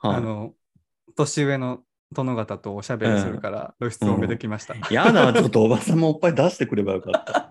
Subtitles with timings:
[0.00, 0.52] はいあの、
[1.14, 1.80] 年上の
[2.12, 4.74] 殿方とおしゃべりするから、露出多めできました。
[4.92, 7.50] やだ、ちょっとおばさんもおっぱい出してくればよかった。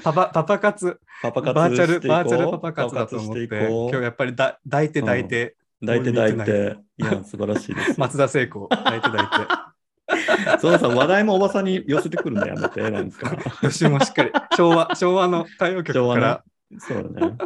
[0.02, 6.76] パパパパ活、パパ活バーチャル、バーチャルパパ活だと思って、今日やっぱりだ抱いて抱いて、抱いて抱い見てて。
[6.98, 8.00] いや、素晴らしいです。
[8.00, 9.70] 松田聖子、抱いて抱いて。
[10.60, 13.36] そうさ、話題もおばさんに寄せてくるのやめて、なんか。
[13.62, 16.44] 予習もしっかり、昭和、昭和の歌謡曲昭から、
[16.78, 17.36] そうだね。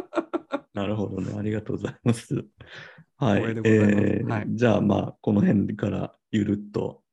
[0.73, 1.33] なるほどね。
[1.37, 2.45] ありがとうございます。
[3.17, 3.41] はい。
[3.43, 7.03] えーはいじゃあ、まあ、この辺からゆるっと。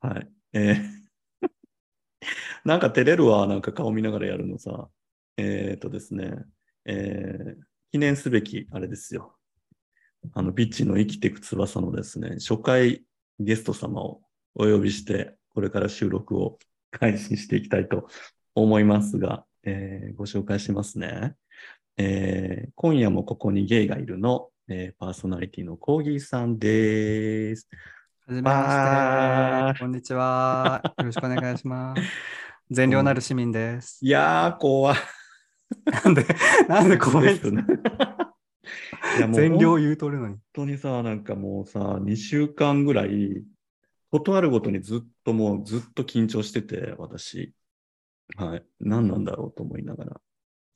[0.00, 0.28] はい。
[0.54, 1.00] えー
[2.64, 4.88] なんか照れるわ、なんか顔見ながらやるのさ。
[5.36, 6.34] えっ、とですね、
[6.84, 9.36] えー記念すべき、あれですよ。
[10.34, 13.04] あの、ビッチの生きていく翼のですね、初回
[13.40, 14.22] ゲスト様を
[14.54, 16.58] お呼びして、これから収録を
[16.92, 18.08] 開始していきたいと
[18.54, 21.34] 思いますが、えーご紹介しますね。
[21.96, 27.66] えー今夜もここにゲイがいるの、えーパーソナリティのコーギーさんです。
[28.24, 29.80] はじめまして。
[29.80, 30.80] こんにちは。
[30.96, 32.02] よろしくお願いします。
[32.70, 33.98] 善良なる市民です。
[34.00, 34.96] いやー、怖い。
[36.04, 36.24] なんで、
[36.68, 37.64] なんで怖いんですね。
[39.34, 40.36] 善良本言うとるのに。
[40.52, 43.42] 当にさ、なんかもうさ、2週間ぐらい、
[44.12, 47.52] ことあるごとにずっともうずっと緊張してて、私。
[48.36, 48.64] はい。
[48.78, 50.20] 何なんだろうと思いながら。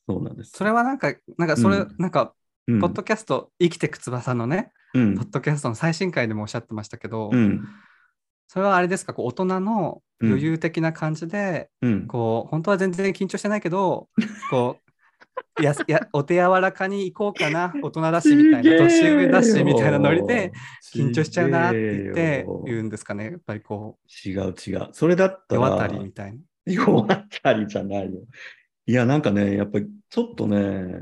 [0.09, 0.51] そうなんです。
[0.51, 2.35] それはなんか、なんかそれ、うんなんか、
[2.69, 7.65] うん、ポッドキャスト、生きてく翼のね、うんポッドキャストの最新回でもおっしゃってましたけど、うん。
[8.47, 12.07] それはあれですか、こう大人の余裕的な感じで、うん。
[12.07, 14.09] こう、本当は全然緊張してないけど、
[14.51, 14.79] こ
[15.59, 20.53] う、やすやお手柔らかに行こうかな、大人だしみたいな、年上だしみたいなノリで、
[20.95, 24.89] 緊張しちゃうなって言って言うんですかね、やっぱりこ違う違う。
[24.93, 26.39] それだっう、たら、世渡りみたいな。
[26.67, 28.21] 世渡りじゃないよ。
[28.87, 31.01] いや、なんかね、やっぱりちょっとね、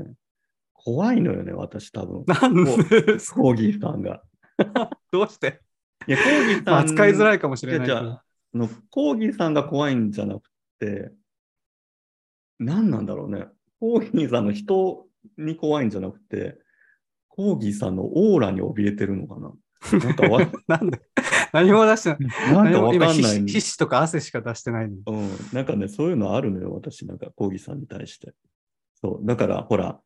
[0.83, 2.23] 怖いのよね、私多分。
[2.27, 2.71] なんで？
[2.71, 4.21] コーギーさんが。
[5.11, 5.61] どうして、
[6.07, 6.65] いや、コーギーさん。
[6.65, 10.49] まあ、扱いづらいかもしれないじゃああのコーギーさんが怖いんじゃなく
[10.79, 11.11] て、
[12.59, 13.47] 何なんだろうね。
[13.79, 15.07] コーギーさんの人
[15.37, 16.57] に怖いんじゃなくて、
[17.29, 19.53] コーギーさんのオーラに怯えてるのかな。
[19.99, 21.01] なんかわ なんで？
[21.51, 22.19] 何も出してない。
[22.53, 24.85] なんかわかんない脂皮脂とか汗しか出してない。
[24.85, 25.01] うん、
[25.51, 28.33] なんかね、そういうのあるのよ、私、なんか、コーギーさんに対して。
[28.95, 29.99] そう、だから、ほら、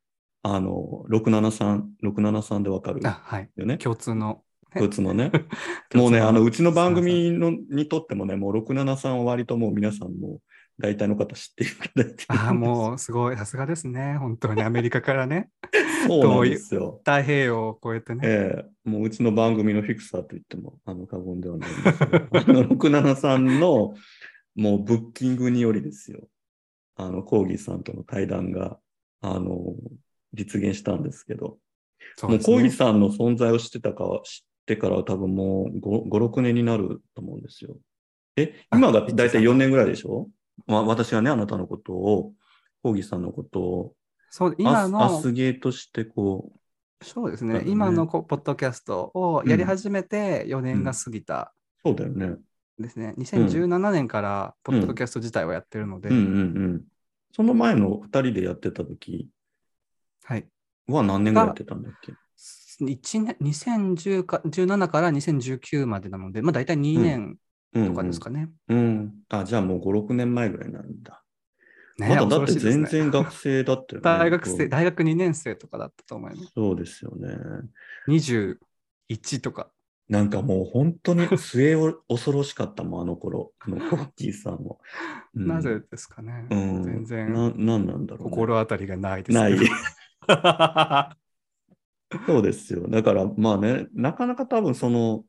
[0.56, 3.50] あの、673、673でわかるあ、はい。
[3.58, 3.78] よね。
[3.78, 4.44] 共通の。
[4.74, 5.32] 共通のね。
[5.90, 10.40] 共 もうね、あの、うちの番組のにとってもね、もう673は割ともう皆さんも
[10.80, 14.18] 大体の方知っていただいてああ、もうすごい、さすがですね。
[14.18, 15.50] 本当にアメリカからね、
[16.08, 17.02] そうなんですよ。
[17.04, 18.22] 太平洋を越えてね。
[18.24, 23.96] ええもううちの番組のフィクサーと言ってもあの過言ではないんですけど、 あの673の
[24.56, 26.30] もうブッキングによりですよ、
[26.96, 28.80] あのコーギーさんとの対談が
[29.22, 29.76] あの
[30.38, 31.58] 実現したんですけど、
[32.16, 32.38] そうね。
[32.38, 37.78] もうコーギーさんの存在を知ってたかは知ってからは多分もう5、5 6年になると思うんですよ。
[38.38, 40.30] え、今が大体4年ぐらいでしょ？
[40.66, 42.34] まあ、私はね、あなたのことを、
[42.84, 43.94] コーギーさんのことを、
[44.30, 46.52] そう今アスアのスゲーとしてこ
[47.02, 47.60] そうですね。
[47.60, 47.64] ね。
[47.68, 51.54] 今のこポッドキャストをやり始めて4年が過ぎた。
[51.84, 52.38] う、そうだよね。
[52.80, 53.14] ですね。
[53.18, 56.40] 2017年からポッドキャスト自体をやってるので、うんうんう
[56.78, 56.82] ん。
[57.36, 59.30] その前の2人でやってた時
[60.88, 62.14] は何年ぐらいやってたんだっけ
[62.84, 67.38] ？1年2010か17から2019までなので、まあ大体2年
[67.74, 68.50] とかですかね。
[68.68, 69.14] うん、うん。
[69.30, 71.24] あ、じゃあもう5、6年前ぐらいになるんだ。
[71.98, 74.04] ねまだだって全然学生だったよね。
[74.06, 76.44] 大学生、こ大学2年生とかだったと思います。
[76.44, 77.36] うそうですよね。
[78.08, 79.72] 21とか。
[80.08, 84.80] なんかもう本当に末を恐ろしかったもん、あの頃、あのコッキーさんも。
[85.36, 86.48] うんなぜですかね。
[86.50, 88.30] うん、全然ななんなんだろう、ね。
[88.30, 89.58] 心当たりがないですない。
[92.26, 92.88] そうですよ。
[92.88, 95.26] だからまあね、なかなか多分その、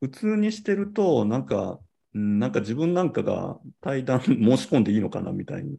[0.00, 1.80] 普通にしてると、なんか、
[2.14, 5.76] うんなんか自分なんかが対談申し込んでいいのかなみたいに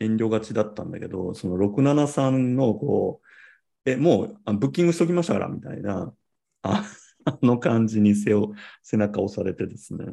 [0.00, 3.22] 遠慮がちだったんだけど、その673のこ
[3.86, 6.12] う、え、もうあブッキングしときましたからみたいな、
[6.62, 6.84] あ
[7.24, 8.52] あの感じに背を、
[8.82, 10.04] 背中を押されてですね。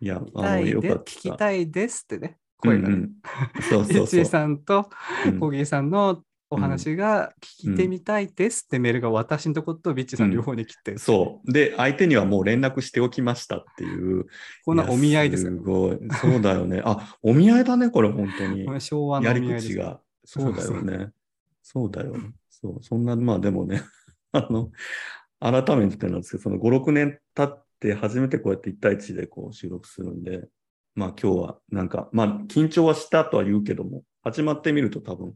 [0.00, 0.96] いや、あの、よかった。
[0.98, 2.94] 聞きたいですってね、声がね。
[2.94, 3.12] うんうん
[3.68, 4.24] そうそうそう。
[4.26, 4.88] さんと
[5.26, 6.22] うんコーギーさんの
[6.52, 11.50] お話が聞いてみたいですってメールが私のとことビッチさん両方に来て、そう。
[11.50, 14.26] で、相手にはもう連絡しておきましたっていう。
[14.66, 15.56] こんなお見合いですすよ。
[15.56, 15.98] ごい。
[16.20, 16.82] そうだよね。
[16.84, 19.40] あ、お見合いだね、これ、本当に昭和のやり。
[19.40, 19.98] 口が。
[20.26, 21.08] そうだよね。
[21.62, 22.14] そうだよ。
[22.50, 22.82] そう。
[22.82, 23.82] そんな、まあでもね、
[24.32, 24.70] あの、
[25.40, 30.48] 改めてなんですけど、その5、6年経って初めてこうやって1対1でこう収録するんで、
[30.94, 35.34] まあ今日はなんか、まあ緊張はしたとは言うけども、始まってみると多分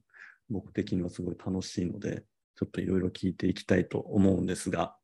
[0.50, 4.96] 僕的にはすごい楽しいので、ちょっといろいろ聞いていきたいと思うんですが、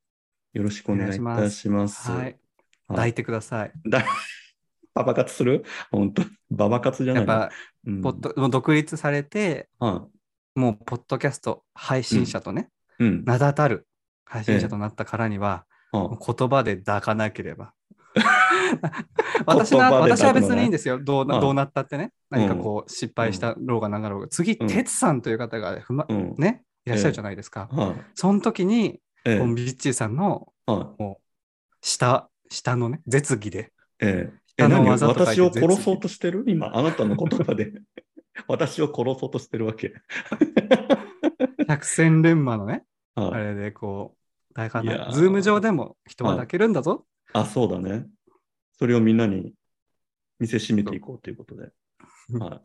[0.52, 2.10] よろしくお願いいたします。
[2.10, 2.20] はい。
[2.22, 2.36] はい
[2.88, 3.72] 抱いてください。
[3.88, 4.04] だ
[4.92, 5.64] パパ活する？
[5.90, 6.22] 本当？
[6.50, 7.50] ババ活じゃないやっぱ、
[7.86, 10.06] うんポッドもう独立されて、は
[10.54, 12.68] もう、ポッドキャスト配信者とね、
[13.00, 13.24] いうん。
[13.24, 13.86] 名だたる
[14.24, 17.72] 配信者となったからには、はもう言葉で抱かなければ。
[19.46, 20.98] 私は言葉で抱くのね私は別にいいんですよ。
[20.98, 22.12] どうどうなったってね。
[22.30, 24.28] 何かこう失敗したろうがなかろうが。
[24.28, 27.68] 次、うん哲さんという方がふま、うんね、いらっしゃるじゃないですか。
[27.70, 27.94] はい。
[28.14, 30.94] その時に、ええビッチーさんのは
[31.80, 33.58] 下、下のね、絶技で。
[33.60, 33.62] い。
[34.00, 34.42] ええ。
[34.58, 36.44] え、何私を殺そうとしてる？
[36.46, 37.72] 今、あなたの言葉で。
[38.48, 39.94] 私を殺そうとしてるわけ。
[41.68, 43.44] 百戦錬磨のね、あはい。
[43.44, 44.16] れでこ
[44.50, 47.06] う、抱かなズーム上でも人は抱けるんだぞ。
[47.32, 48.06] あ、そうだね。
[48.78, 49.52] それをみんなに
[50.38, 51.70] 見せしめていこうということで。
[52.38, 52.60] は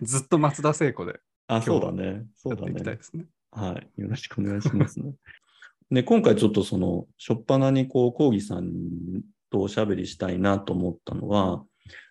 [0.00, 0.02] い。
[0.02, 2.26] ずっと松田聖子であ、そうだね。
[2.34, 2.82] そうだね。
[2.82, 3.26] ですね。
[3.50, 4.00] はい。
[4.00, 5.14] よろしくお願いしますね。
[5.90, 8.72] で、今回ちょっとその、しょっぱなにこう、コーギさん
[9.50, 11.64] とおしゃべりしたいなと思ったのは、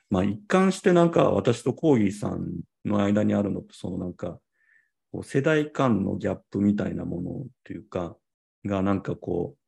[0.10, 4.40] まあ一貫してなんか私とコーギーさんの間にあるのって、そのなんか、
[5.24, 8.16] 世代間のギャップみたいなものっていうか、
[8.66, 9.61] がなんかこう、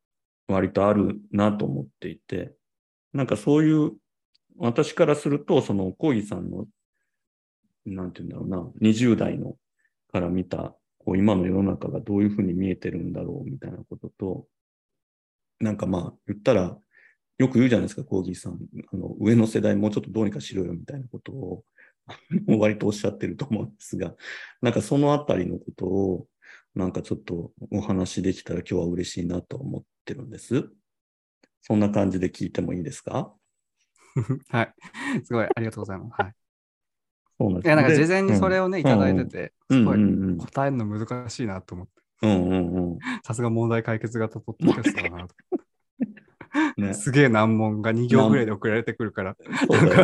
[0.48, 2.54] 割とあるなと思っていて、
[3.12, 3.92] なんかそういう、
[4.56, 6.66] 私からすると、そのコーギーさんの、
[7.86, 9.56] なんていうんだろうな、20代の
[10.12, 14.46] から見た、こう今の世の中がどういうふうに見えてるんだろうみたいなことと、
[15.60, 16.78] なんかまあ言ったら、
[17.38, 18.58] よく言うじゃないですか、コーギーさん。
[18.92, 21.64] あの上の世代もうちょっとどうにかしろよみたいなことを
[22.46, 24.14] 割とおっしゃってると思うんですが、
[24.60, 26.28] なんかそのあたりのことを、
[26.74, 30.68] なんかちょっとお話できたら今日は嬉しいなと思ってるんです。
[31.62, 33.32] そんな感じで聞いてもいいですか？
[34.50, 34.74] はい。
[35.24, 36.22] すごい、ありがとうございます。
[36.22, 36.34] はい。
[37.38, 41.92] そうなんですいや、なんかで事前にそれをね、うんいただいてて、うんすごい答えるの難しいなと思って、
[42.22, 45.34] うんうんうんさすが問題解決型ポッドキャストだなと。
[46.76, 49.36] ね、すげえ難問が2行ぐらいで送られてくるから、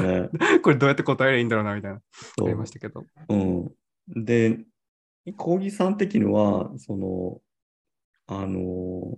[0.02, 0.28] ね。
[0.62, 1.98] これどうやって答えればいいんだろうな、みたいな。
[1.98, 3.04] ありましたけど。
[3.28, 4.24] うん。
[4.24, 4.58] で、
[5.36, 7.40] コーギーさん的には、その、
[8.26, 9.16] あの、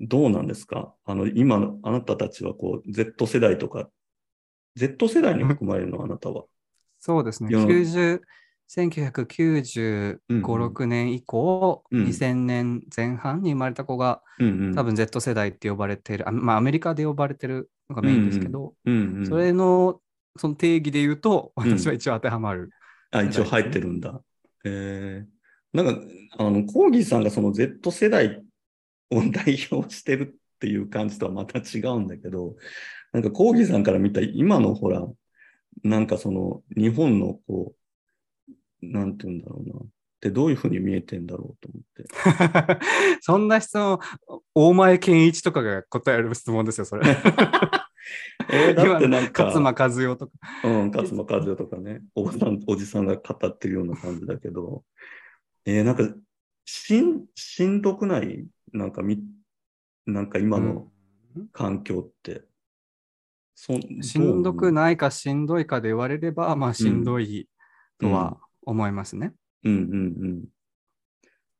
[0.00, 0.94] どうなんですか？
[1.04, 3.88] あの、今の、あなたたちはこう、Z 世代とか、
[4.76, 6.44] Z 世代に含まれるの、あなたは。
[6.98, 7.50] そうですね。
[7.52, 8.20] 世の90
[8.70, 14.74] 1995、うんうん6年以降、うん2000年前半に生まれた子が、うんうん。
[14.74, 19.26] 多分 Z 世代って呼ばれてる、あまあ、アメリカで呼ばれてるのがメインですけど、うんうん。
[19.26, 20.00] それの
[20.36, 22.70] その定義で言うと、うん私は一応当てはまる。
[23.10, 24.22] あ、一応入ってるんだ。
[24.64, 26.02] えー、なんか、
[26.38, 28.42] あの、コーギーさんがその Z 世代
[29.10, 32.56] を 代表してるっていう感じとはまた違うんだけど、
[33.12, 35.06] なんかコーギーさんから見た今のほら、
[35.82, 37.74] なんかその日本のこ
[38.82, 39.74] う、なんて言うんだろうな。
[40.20, 42.78] ってどういうふうに見えてんだろうと思って。
[43.22, 43.98] そんな質問、
[44.54, 47.06] 大前健一とかが答える質問ですよ、それ。
[48.52, 50.32] えー、だってなんか、勝間和代とか。
[50.64, 54.84] うん、勝間和代とかね、おばさん、おじさんが語ってるような感じだけど、
[55.64, 56.02] えー、なんか、
[56.66, 58.46] しん、しんどくない？
[58.72, 59.22] なんかみ、
[60.06, 60.88] なんか今の
[61.52, 62.42] 環境って。
[63.54, 64.72] そしんどくい。
[64.72, 67.48] ないかしんどいかで言われれば、まあしんどい
[67.98, 69.34] とは思いますね。
[69.64, 70.44] うんうん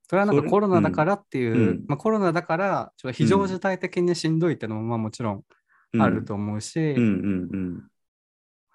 [0.09, 5.45] それはなんかコロナだからっていう、うんまあ、コロナだからちょっと非常事態的にしんどいっていうのもまあもちろん
[5.93, 6.03] うん。
[6.03, 7.83] あると思うし、うんうんうん。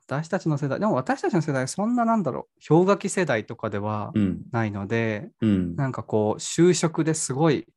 [0.08, 5.76] 私たちの世代、でも私たちの世代、そんななんだろう、氷河期世代とかではうんないので、うん。
[5.76, 7.68] なんかこう、就職ですごい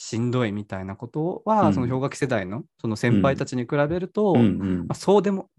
[0.00, 5.50] しんどいみたいなことは、うんその氷河期世代のその先輩たちに比べると、うんうんまあ、そうでも、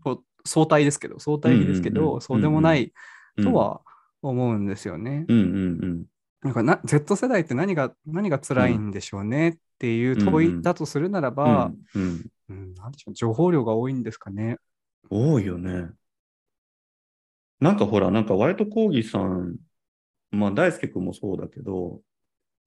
[0.46, 2.93] 相対ですけど、相対比ですけど、うんうんうんそうでもない
[3.43, 3.81] とは
[4.22, 5.25] 思うんですよね。
[5.27, 6.05] うんうんうん。
[6.41, 14.58] なんかな Z 世代って何が何が辛いんでしょうねっていう問いだとするならば、うんうんうんなんでしょう情報量が多いんですかね。
[15.10, 15.89] 多いよね。
[17.60, 19.58] なんかほら、なんか割とコーギーさん、
[20.31, 22.00] まあ大輔君もそうだけど、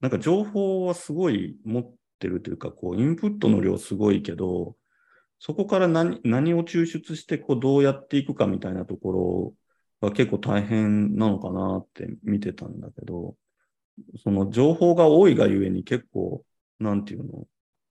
[0.03, 4.77] なんか情報はすごい持ってるというか、こう、インプットの量すごいけど、
[5.39, 9.55] そこから何何を抽出して、こう、どうやっていくかみたいなとこ
[10.01, 13.37] ろが結構大変なのかなって見てたんだけど、
[14.23, 16.45] その情報が多いがゆえに結構、
[16.81, 17.47] なんていうの、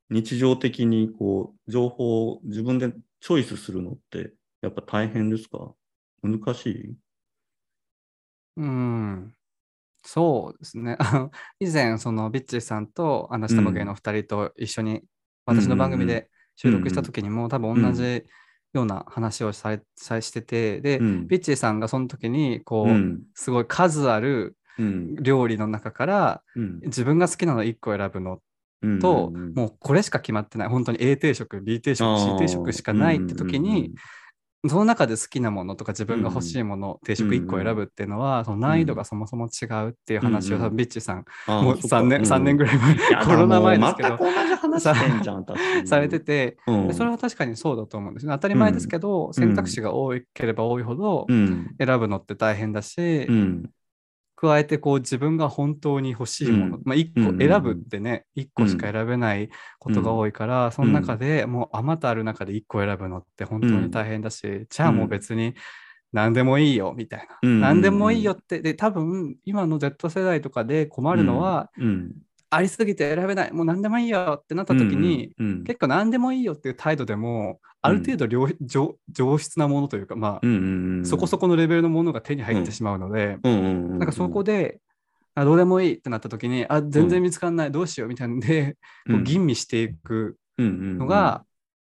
[0.10, 2.92] 日常的にこう、情報を自分で
[3.22, 5.74] チョイスするのって、やっぱ大変ですか？
[6.22, 6.94] 難しい？
[8.58, 9.34] うん。
[10.04, 10.98] そうですね。
[11.60, 15.04] 以前、そのビッチーさんとあの下も芸の2人と一緒に
[15.46, 18.26] 私の番組で収録した時にも、多分同じ
[18.74, 23.22] ような話をさしてて、で、うんビッチーさんがその時に、こう、うん。
[23.36, 25.16] すごい数あるうん。
[25.16, 26.80] 料理の中からうん。
[26.84, 28.42] 自分が好きなの1個選ぶの
[29.00, 33.94] と、もうこれしか決まってない本当に A 定食 B 定食 C 定食しかないって時に、
[34.68, 44.20] その中で好きなものとか自分が欲しいもの、定食1個選ぶっていうのは、その難易度がそもそも違うっていう話を、うんビッチさん、もう3年、三年ぐらい前、 コロナ前ですけど。
[45.86, 46.58] されてて、
[46.94, 48.34] それは確かにそうだと思うんですね。
[48.34, 51.76] 当たり前ですけど、選択肢が多ければ多いほど、うん。
[51.80, 53.70] 選ぶのって大変だし、うん。
[54.42, 56.82] 加えてこう自分が本当に欲しいもの、うん。
[56.84, 57.38] まあ、1うんうんうん。
[57.38, 65.54] 個選ぶってね、1個しか選べないことが多いから、その中でもうあまたある中で1個選ぶのって本当に大変だし、じゃあもう別に
[66.12, 67.50] 何でもいいよみたいな、うん。
[67.50, 72.12] うんうん何でもいいよってで多分今の Z 世代とかで困るのは、うん。
[72.52, 84.80] ありすぎて選べないもう何でもいいよってなった時に、うんうん、結構何でもいいよっていう態度でもある程度良、上上質なものというかまあ、うんうんうん、そこそこのレベルのものが手に入ってしまうので、うんうんうん、なんかそこで、
[85.34, 88.78] あどうでもいいってなった時に、あ全然見つかんない、どうしようみたいなので、
[89.08, 91.44] こう吟味していくのが、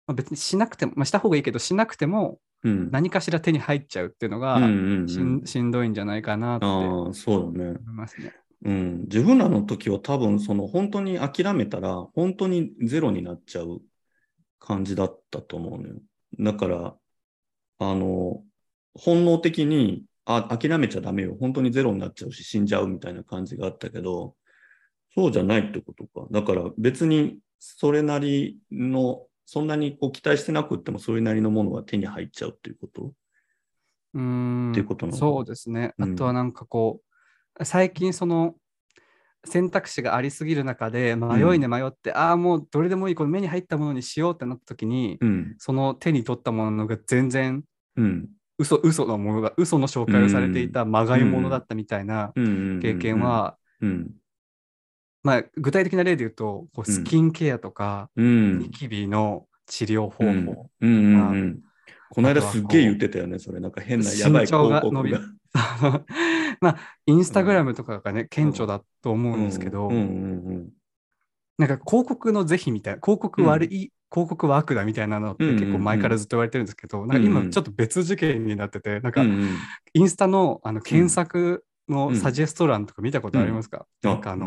[0.07, 5.09] まあ、別にしなくても、まあ、した方がいいけど、しなくてもうん、何かしら手に入っちゃうっていうのが、うんうんうん。
[5.09, 7.12] しんしんどいんじゃないかなって思。
[7.81, 8.35] いますね。
[8.62, 13.81] うん、自分らの時は多分その本当に諦めたら本当にゼロになっちゃう
[14.59, 15.95] 感じだったと思うのよ。
[16.38, 16.95] だから、
[17.79, 18.43] あの、
[18.95, 21.37] 本能的にあ諦めちゃダメよ。
[21.40, 24.35] 本当にゼロになっちゃうし死んじゃうみたいな感じがあったけど、
[25.14, 26.29] そうじゃないってことか。
[26.31, 33.12] だから別にそれなりの、そんなにこう期待してなくってもそれなりのものが手に入っちゃうっていうこと？
[34.14, 35.19] うーんっていうことなの？
[35.19, 35.95] そうですね。
[35.99, 37.10] うんあとはなんかこう、
[37.64, 38.55] 最近その
[39.45, 45.55] 選択肢がありすぎる中で迷いに迷って、ああもうどれでもいいこの目に入ったものにしようってなった時に、うん。
[45.59, 47.64] その手に取ったものが全然
[47.97, 48.29] うん。
[48.59, 52.45] 嘘嘘のものが嘘の紹介をされていたまがいものだったみたいなうん。
[52.45, 52.50] うん。
[52.50, 52.73] うん。
[52.75, 52.81] うん。
[52.81, 54.11] 経験、は、うん。
[55.23, 56.85] まあ、具体的な例で言うとこううん。
[56.85, 58.59] スキンケアとか、うん。
[58.59, 60.90] ニキビの治療方法、うん。
[60.90, 61.14] うん。
[61.14, 61.31] うん。
[61.33, 61.61] うん。
[62.11, 63.61] この間すっげえ言ってたよね、それ。
[63.61, 65.14] なんか変なやばい広告伸び
[66.61, 69.97] まあインスタグラムとかがね、顕著だと思うんですけど、うん。
[69.97, 70.00] う
[70.55, 70.73] ん
[71.59, 79.61] なんか広告の是非みたいな広告悪い、広告は悪だみたいなのって結構前からずっと言われてるんですけど、なんか今ちょっと別事件になってて、なんかうんうん。
[79.95, 84.11] インスタのあの検索のサジェスト欄とか見たことありますか、うん。
[84.11, 84.47] なんかあの、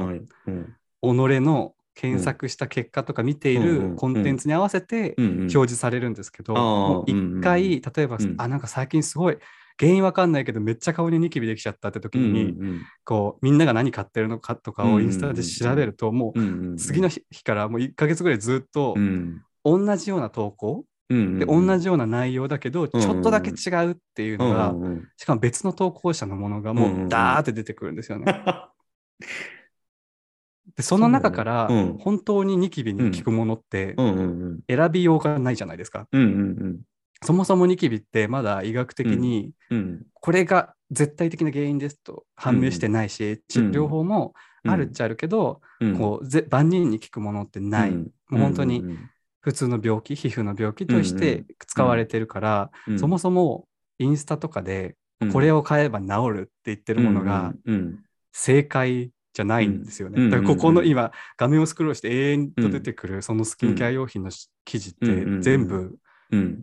[1.02, 3.64] 己の検索した結果とか見ていうん。
[3.64, 3.90] うん。
[3.90, 5.26] るコンテンツに合わせてうん。
[5.26, 5.40] うん。
[5.42, 8.36] 表示されるんですけど、一回、例えば、うん。
[8.38, 9.38] あ、なんか最近すごい、
[9.80, 19.42] 原因わかんないけど、めっちゃ顔にニキビできちゃったって時に、うんうんこう、みんなが何買ってるのかとかをインスタで調べると、もうんうんう、次の日日からもう1ヶ月ぐらいずっとう、ん。
[19.66, 27.00] 同じような投稿、うんで、同じような内容だけど、ちょっとだけ違うっていうのが、うんうんしかも別の投稿者のものがもうんうん。
[27.00, 28.26] ううんダーって出てくるんですよね。
[30.76, 31.68] で、その中から
[32.00, 34.06] 本当にニキビに効くものってうん。
[34.06, 34.22] う
[34.56, 36.08] ん選びようがないじゃないですか。
[36.12, 36.82] うんうん
[37.24, 40.06] そもそもニキビってまだ医学的にうん。
[40.14, 44.34] これが絶対的な原因ですと判明してないし、治療法も
[44.66, 45.98] あるっちゃあるけど、うん。
[45.98, 47.90] こうぜ万人に効くものってない。
[47.90, 48.12] うん。
[48.30, 49.10] もう本当にうん
[49.42, 53.00] 普通の病気、皮膚の病気として使われてるから、うん。
[53.00, 53.68] そもそも
[54.00, 55.32] インスタとかでうん。
[55.34, 58.00] これを買えば治るって言ってるものがうん
[58.32, 60.22] 正解じゃないんですよね。
[60.22, 65.96] うんだからここうんの今画面をスクロールして永遠と出てくるそのスキンケア用品のし記事ってうん全部うん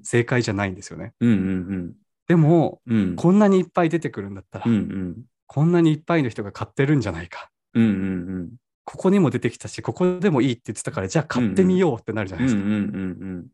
[0.03, 1.15] 正解じゃないんですよね。
[1.21, 1.95] うんうん
[2.29, 2.97] でもうん。
[2.97, 5.17] うんこんなにいっぱい出てくるんだったら、うんうん。
[5.47, 7.51] こんなにいっぱいの人が買ってるんじゃないか。
[7.75, 8.51] うんうん
[8.85, 12.63] ここにも出てきたし、ここでもいいって言ってたから、じゃあ買ってみようってなるじゃないですか。
[12.63, 13.47] うんうんうん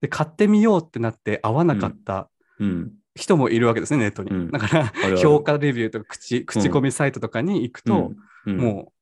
[0.00, 2.92] で、買ってみようってなって合わなかったうん。
[3.16, 4.30] 人もいるわけですね、ネットに。
[4.30, 4.50] うん。
[4.50, 8.12] だから、評価レビューとか口口コミサイトとかに行くと、
[8.46, 8.56] うん。
[8.56, 8.92] も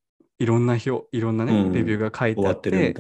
[0.41, 1.73] ういろんな表、いろんなね、うん。
[1.73, 2.95] レビューが書いてあってる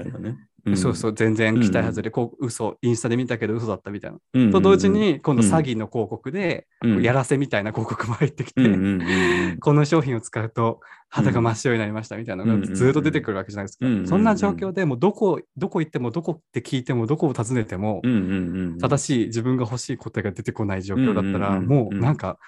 [0.64, 0.76] みて、たいなね。
[0.76, 4.18] そうそう、全然期待外れ、こう嘘、インスタで見たけど嘘だったみたいな。
[4.34, 4.50] うん。
[4.50, 9.58] と同時に、今度詐欺の広告で、うん、やらせみたいな広告も入ってきて、うんうんうんうん。
[9.60, 13.86] この商品を使うと肌が真っ白になりましたみたいなのうんがずっと出てくるわけじゃないですか。
[13.86, 22.38] うんそんな状況でもうどこ、どこ行ってもどこって聞いてもどこを訪ねてもうんうんうん正しい自分が欲しい答えが出てこない状況だったらうんうんうんもうなんか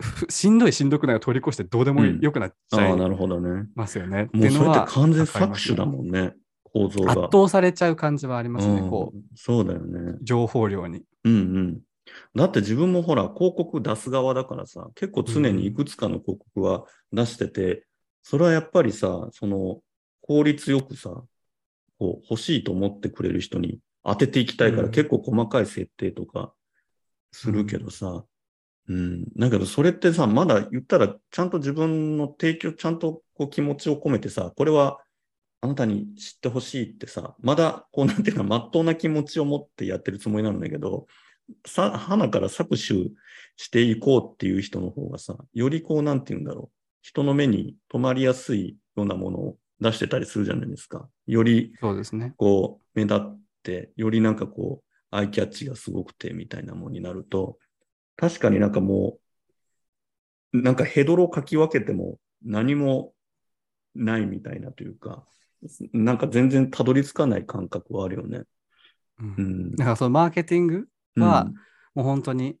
[0.00, 2.18] ふしんどいしんどくないを通り越してどうでもうん。
[2.20, 3.66] よくなっちゃいなるほどね。
[3.74, 4.28] ますよね。
[4.32, 6.34] もうそれって完全搾取だもんね、
[6.74, 7.12] 構造が。
[7.12, 8.80] 圧倒されちゃう感じはありますね。
[8.80, 10.18] うんこうそうだよね。
[10.20, 11.02] 情報量に。
[11.24, 11.80] うんうん。
[12.34, 17.86] だって自分もほら、広告出す側だからさ、結構常にいくつかの広告は出してて、
[18.22, 19.80] それはやっぱりさ、その
[20.20, 21.10] 効率よくさ、
[21.98, 26.52] こう欲しいと思ってくれる人に当てていきたいから、うん結構細かい設定とか
[27.30, 28.24] するけどさ、
[28.88, 35.00] うん、だけどそれってさ、まだ言ったらちゃんと自分の提供、ちゃんとこう気持ちを込めてさ、これは
[35.64, 41.06] あなたに知ってほしいってさ、まだ、こう、なんていうか、まっとうな気持ちを持ってやってるつもりなんだけど、
[41.66, 43.14] さ、花から搾取
[43.56, 51.08] していこうっていう人の方がさ、よりこう、なんていうんだろう、人の目に留まりやすいようなものを出してたりするじゃないですか。
[51.26, 52.34] より、そうですね。
[52.36, 57.56] こう、目立って、よりなんかこう、アイキャッチがすごくてみたいなものになると、
[58.16, 59.16] 確かになんかも
[60.52, 63.14] う、なんかヘドロかき分けても何も
[63.94, 65.24] ないみたいなというか、
[65.92, 68.42] なんか全然たどり着かない感覚はあるよね。
[69.18, 69.34] うん。
[69.36, 69.70] うん。
[69.72, 71.46] だからそのマーケティングは、
[71.94, 72.56] もう本当に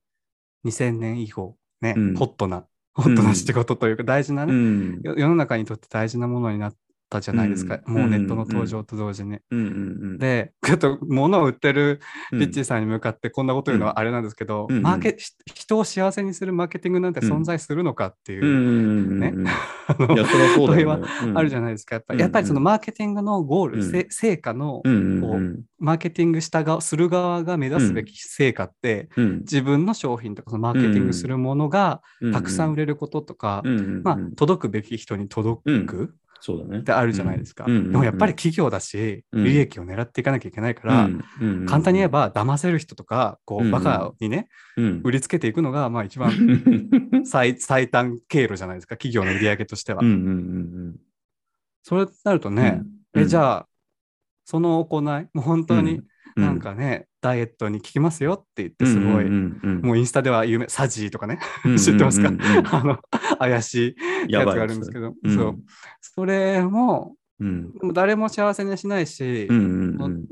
[0.64, 2.14] 2000年以降、ね、うん。
[2.14, 6.76] ホットな、ホットな仕事というか、大事なうね、ん、よ世の中にとって大事なものになっ
[7.14, 7.80] たじゃないですか。
[7.86, 9.38] うんもうネットの登場と同時に。
[9.50, 9.70] うんうんう
[10.14, 10.18] ん。
[10.18, 12.00] で、ちょっと物を売ってる
[12.32, 19.20] うん、ピッチーさんに向かってこんなこと言うのはあれなんですけど、うんマーケし人を幸せにするマーケティングなんて存在するのかっていう、うんうんうんうん。
[19.20, 19.30] ねい
[19.86, 21.00] あのや、それは。
[21.34, 21.96] あるじゃないですか。
[21.96, 32.00] やっぱうんりやっぱりそのマーケティングのゴール、成果の、うんうんこううんマーケティングしたがする側が目指すべき成果って、うん自分の商品とかそのマーケティングするものが
[32.32, 36.14] たくさん売れることとか、うんうんうんまあ、届くべき人に届く
[36.46, 36.80] そうだね。
[36.80, 37.64] ってあるじゃないですか。
[37.64, 39.44] でもやっぱり企業だし、うん。
[39.44, 41.08] 利益を狙っていかなきゃいけないから、
[41.66, 45.00] 簡単に言えば騙せる人とか、こう、バカにね、うん。
[45.04, 46.32] 売りつけていくのが、まあ一番
[47.24, 50.02] 最最短経路じゃないですか、企業の売り上げとしては。
[51.82, 52.56] それとなるとうん。
[52.56, 52.82] ね、
[53.14, 53.68] え、じあ、ゃあ、
[54.44, 56.02] その行い、もう本当に
[56.36, 61.38] うなんかね、ダイエットに効きますよって言って、すごい、もうインスタでは有名、サジーとかね、
[61.82, 62.34] 知ってますかうん。
[62.34, 62.98] うんうんうんあの、
[63.38, 63.96] 怪し
[64.28, 65.34] いやつがあるんですけど、うん。
[65.34, 65.56] そう。
[66.02, 67.72] それも、うん。
[67.72, 70.24] でも誰も幸せにしないし、うんうんうん。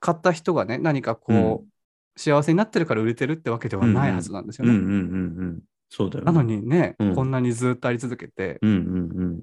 [0.00, 4.72] 買った人がね、何かこう、幸せになってるから売れてるってわけではないはずなんですよね。
[4.72, 4.96] うんうんうんう
[5.48, 5.58] ん
[5.90, 6.32] そうだよね。
[6.32, 7.14] なのにね、うん。
[7.14, 9.40] こんなにずっとあり続けて、うんうんうん。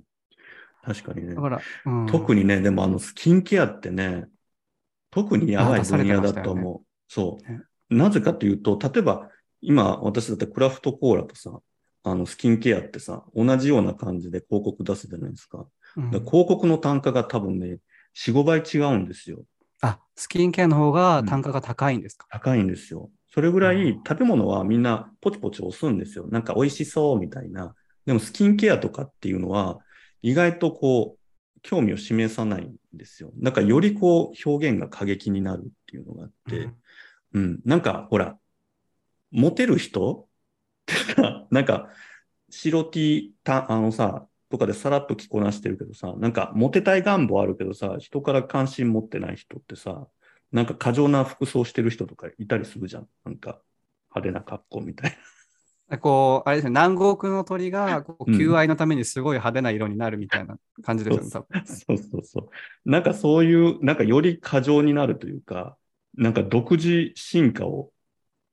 [0.83, 1.35] 確かにね。
[1.35, 1.41] だ。
[1.41, 2.05] から、うん。
[2.07, 4.27] 特にね、でもあのスキンケアってね、
[5.11, 6.81] 特にやばい分野だと思う。
[7.07, 7.61] そうね。
[7.89, 9.29] なぜかというと、例えば
[9.61, 11.59] 今私だってクラフトコーラとさ、
[12.03, 15.65] あのスキンケアってさ、同じような感じで広告出すじゃないですか。
[15.95, 17.79] うんだから広告の単価が多分ね、
[18.13, 19.43] 4、5倍違うんですよ。
[19.81, 23.09] あ、スキンケアの方が単価が高いんですか、高いんですよ。
[23.31, 26.27] それぐらうんい食べ物はみんなポチポチ押すんですよ。
[26.27, 27.75] なんか美味しそうみたいな。
[28.05, 29.79] でもスキンケアとかっていうのは
[30.21, 33.31] 意外とこう興味を示さないんですよ。
[33.37, 36.75] だからよりこう表現が過激になるっていうのがあって、うん。
[37.33, 38.37] うん、なんかほら、
[39.31, 40.27] モテる人？
[40.83, 41.89] ってさ、なんか
[42.49, 50.07] 白 T た、あのさ、とかでさらっと着こなしてるけどさ、なんかモテたい願望あるけどさ、人から関心持ってない人ってさ、
[50.51, 53.07] なんか過剰な服装してる人とかいたりするじゃん。
[53.23, 53.61] なんか
[54.15, 55.15] 派手な格好みたい
[55.97, 61.47] こう、あれですね、南国の鳥がこううん求愛のためにすごい派手な色になるみたいな感じですよね、多分。
[61.51, 61.65] な。
[61.65, 62.89] そうそうそう。
[62.89, 65.77] なんかそういう、なんかより過剰になるというか、
[66.15, 67.91] なんか独自進化を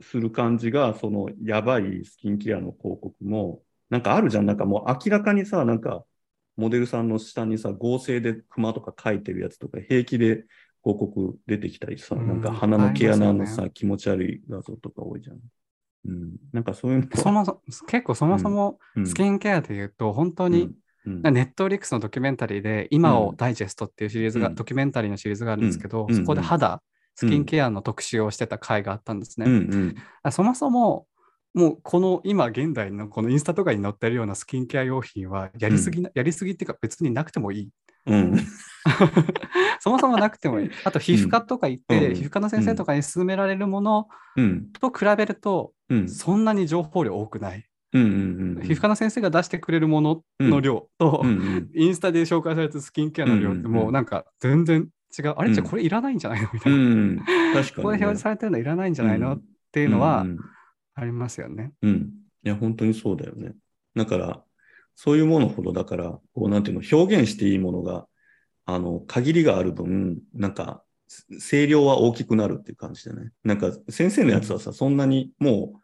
[0.00, 4.46] する感じが、そのやばいスキンケアの広告も、なんかあるじゃん。
[4.46, 6.04] なんかもう明らかにさ、なんか
[6.56, 10.44] モデルさんの下にさ、合成で熊とか書いてるやつとか、平気で
[10.82, 15.38] 広告出てきたりさ、うんなんか鼻の毛穴のさ、ありますよ気持ち悪い画像とか多いじゃん。
[16.06, 16.36] うん。
[16.52, 19.06] なんかそういうそもそ結構そもそもうん。
[19.06, 20.70] スキンケアで言うと、本当に、
[21.04, 21.22] うん。
[21.22, 24.54] ネットフリックスのドキュメンタリーで、今をうんダイジェストっていうシリーズが、うん。
[24.54, 26.16] ドキュメンタリーのシリーズがあるんですけど、うん。
[26.16, 26.82] そこでうん肌、
[27.14, 29.46] スキンケアの特集をしてた回があったんですね。
[30.30, 31.06] そもそも、
[31.56, 37.68] もうこの今現代のこのインスタとかに載ってるようなスキンケア用品はやりすぎな、やりすぎっていうか別になくてもいい。
[38.04, 38.36] うん。
[39.80, 40.70] そもそもなくてもいい。
[40.84, 44.66] あと皮膚科とか行って、うん皮膚科の先生とかに勧められるものうん。
[44.78, 46.08] と比べると、うん。
[46.10, 47.64] そんなに情報量多くない。
[47.94, 48.62] うんうんうん。
[48.62, 55.34] 皮膚科の先生が出してくれるものの量と、うんうんインスタで紹介されたスキンケアの量ってうんうんうんもうなんか全然違う。
[55.38, 56.50] あれじゃうんこれいらないんじゃないの？
[56.52, 56.82] みたういな。
[56.82, 57.16] ん。
[57.16, 57.72] 確かに、ね。
[57.76, 59.42] ここで表示されてるのいらないんじゃないの、うんっ
[59.72, 60.38] ていうのはうん
[60.96, 61.72] ありますよね。
[61.82, 61.90] うん。
[61.90, 61.98] うん。
[62.42, 63.54] いや、本当にそうだよね。
[63.94, 64.42] だから、
[64.94, 68.06] そういうものほど、だから、こう、なんていうの、表現していいものが、
[68.64, 70.82] あの、限りがある分、なんか、
[71.38, 73.30] 声量は大きくなるっていう感じでね。
[73.44, 75.80] なんか、先生のやつはさ、そんなにも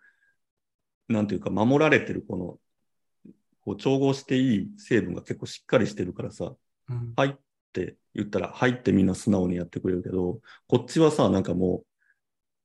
[1.08, 6.54] う、なんていうか、守られてるこの、こう、調合していい成分が結構しっかりしてるからさ、
[6.88, 7.34] うんはいっ
[7.72, 11.84] て言ったら、はいってみんな素直にやってくれるけど、こっちはさ、なんかも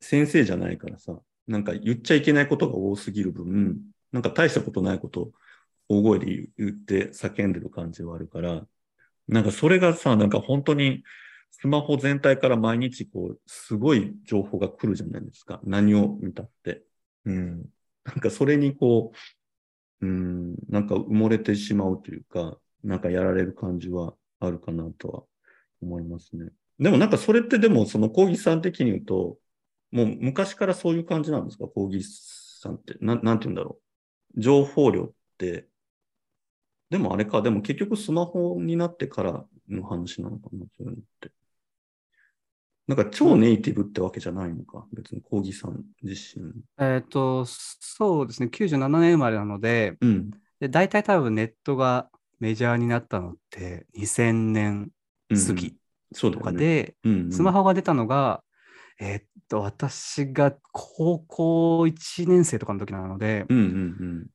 [0.01, 3.79] う、先生じゃないからさ、なんか言っちゃいけないことが多すぎる分、
[4.11, 5.31] なんか大したことないこと
[5.89, 8.65] 大声で言って叫んでる感じはあるから、
[9.27, 11.03] なんかそれがさ、なんか本当に
[11.51, 15.59] スマホ全体から毎日こう、すごい情報が来るじゃないですか。
[15.63, 16.83] 何を見たって。
[17.25, 17.65] うん。
[18.03, 19.11] なんかそれにこ
[20.01, 25.23] う、うん、なんか埋もれてしまうというか、なんかやられる感じはあるかなとは
[25.81, 26.49] 思いますね。
[26.79, 29.37] でもなんかそれってでもそのコーギーさん的に言うと、
[29.91, 31.67] もう昔からそういう感じなんですか？
[31.67, 32.01] コーギー
[32.61, 32.95] さんって。
[32.99, 33.79] ななんて言うんだろ
[34.35, 34.41] う。
[34.41, 35.67] 情報量って、
[36.89, 41.31] でもあれか、でも結局スマホになってからの話なのかな、そういうのって。
[42.87, 46.53] なんか超ネイティブってわけじゃないのか、別にコーギーさん自身。
[46.79, 50.31] えっ、と、そうですね、97年生まれなので、うん。
[50.59, 54.89] で大体多分ネットがメジャーになったのって2000年
[55.29, 55.75] うん過ぎ
[56.15, 56.39] と。
[56.39, 56.95] かで、
[57.31, 58.41] スマホが出たのが、
[58.99, 64.27] えーっと、私が高校1年生とかの時なので、うんうん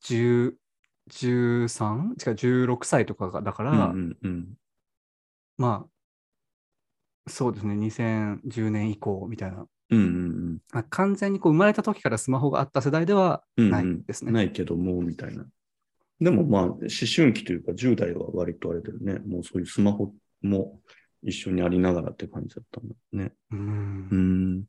[0.00, 0.56] 10
[1.08, 2.14] 13?
[2.24, 3.78] 違う、16歳とかがだから、うん。
[3.80, 4.54] うんうんうん。
[5.56, 5.86] ま
[7.26, 9.66] あ、そうですね、2010年以降みたいな。
[9.90, 13.70] うんうんまあ完全にこう生まれた時からスマホがあった世代ではうん。
[13.70, 14.30] ないうんですね。
[14.30, 15.44] うんないけども、みたいな。
[16.20, 16.78] でもまあ、思
[17.14, 19.18] 春期というか10代は割とあれだよね。
[19.26, 20.80] もうそういうスマホも
[21.22, 23.32] 一緒にありながらって感じだったんだね。
[23.52, 24.64] うんうん。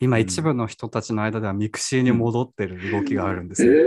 [0.00, 3.86] 今、うん一部の人たちの間ではミクシーに戻ってる動きがあるんですえよ。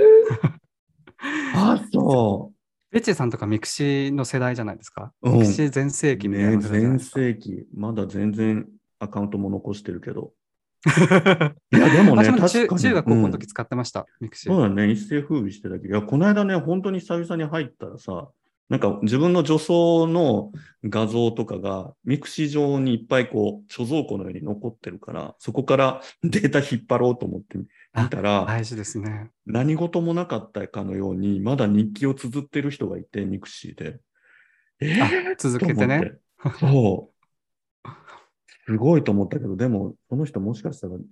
[1.56, 2.52] あ、そ
[2.92, 5.12] ベッチーさんとかミクシーの世代じゃないですか？
[5.22, 6.18] うんミクシー全盛う。
[6.18, 7.00] 期みたいな全。
[7.00, 7.66] 盛期。
[7.74, 8.68] まだ全然
[9.00, 10.34] アカウントも残してるけど。
[10.86, 12.68] いや、でもね、私も確かに。
[12.68, 14.52] 中中学高校のうん時使ってました、ミクシー。
[14.54, 18.30] そうだね、一世風靡してたけど、いや、この間ね、本当に久々に入ったらさ、
[18.68, 20.52] なんか自分の女装の
[20.84, 29.30] 画像とかがミクシー上にいっぱいこう貯蔵庫のように残ってるから、そこからデータ引っ張ろうと思って見たら、大事ですね。
[29.46, 34.00] 何事もなかったかのように、まだ日記を綴ってる人がいて、ミクシーで。
[34.82, 36.14] えあー、続けてね。
[36.60, 37.90] そう。
[38.66, 41.04] すごいと思ったけど、でも、その人もしかしたら、も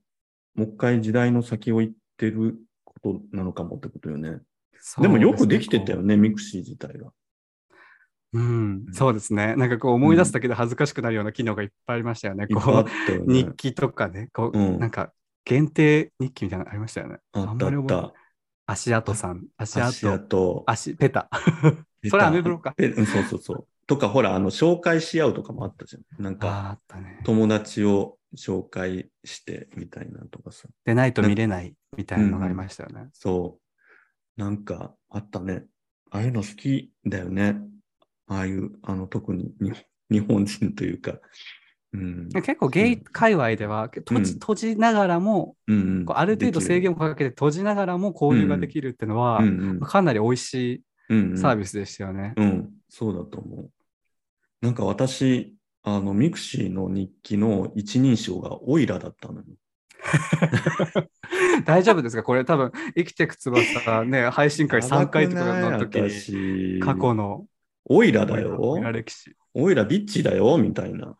[0.58, 4.40] う一回時代の先を行ってることなのかもってことよね。
[5.00, 6.18] でもよくできてたよね。
[6.18, 7.12] ね、ミクシー自体が。
[8.34, 9.56] こううん、そうですね。
[9.56, 12.46] なんかこう思い出すだけで恥ずかしくなるような機能がいっぱいありましたよね。
[12.50, 12.90] いっぱいあっこ
[13.28, 13.52] う、日ね。
[13.56, 15.12] 記とかね、こう、うんなんか
[15.46, 17.18] 限定日記みたいなのありましたよね。
[17.34, 18.14] あったあっんまり覚えた。
[18.66, 20.64] 足跡さん、足足跡、跡。
[20.68, 21.30] 足、ペタ。
[22.10, 22.74] それアメブロか。
[22.80, 22.86] そ
[23.20, 23.68] うそうそう。
[23.88, 26.24] とか、ほら、あの、紹介し合うとかもあったじゃん。
[26.24, 27.20] なんか、ね。
[27.26, 30.70] 友達を紹介してみたいなとかさ。
[30.86, 33.10] でないと見れないみたいなのがありましたよね。
[33.14, 33.60] そ
[34.38, 34.42] う。
[34.42, 35.66] なんか、あったね。
[36.10, 37.58] ああいうの好きだよね。
[38.28, 39.74] ああいう、あの、特に日
[40.12, 41.20] 日本人というか。
[41.94, 42.30] うん。
[42.30, 44.40] 結構ゲイ界隈では閉じ,、うん。
[44.40, 49.80] 閉じながらも、うんある程度制限をかけて閉じながらも交流ができるっていうのは、うんうん。
[49.80, 52.34] かなり美味しうんいサービスでしたよね。
[52.38, 53.70] うん、そうだと思う。
[54.62, 59.46] なんか私、あの、ミクシーの日記の一人称がオイラだったのよ。
[61.66, 62.24] 大丈夫ですか？
[62.24, 67.46] これ多分生きてく翼ね、配信会3回とかの時過去の
[67.86, 68.82] オイラだオよイ。
[68.82, 69.36] ラ歴史。
[69.54, 71.16] オイラビッチだよ、みたいな。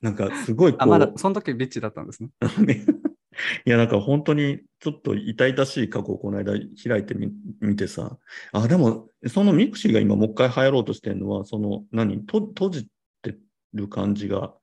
[0.00, 0.82] なんかすごいこう。
[0.82, 2.30] あ、まだその時ビッチだったんですね。
[3.66, 8.18] いや、なんか本当にちょっと痛々しい過去をこの間開いてみ見てさ。
[8.52, 12.24] あ、でも、そのミクシーが今もう一回流行ろうとしてるのは、その、何？
[12.24, 12.88] と閉じ
[13.20, 13.36] て
[13.74, 14.54] る感じが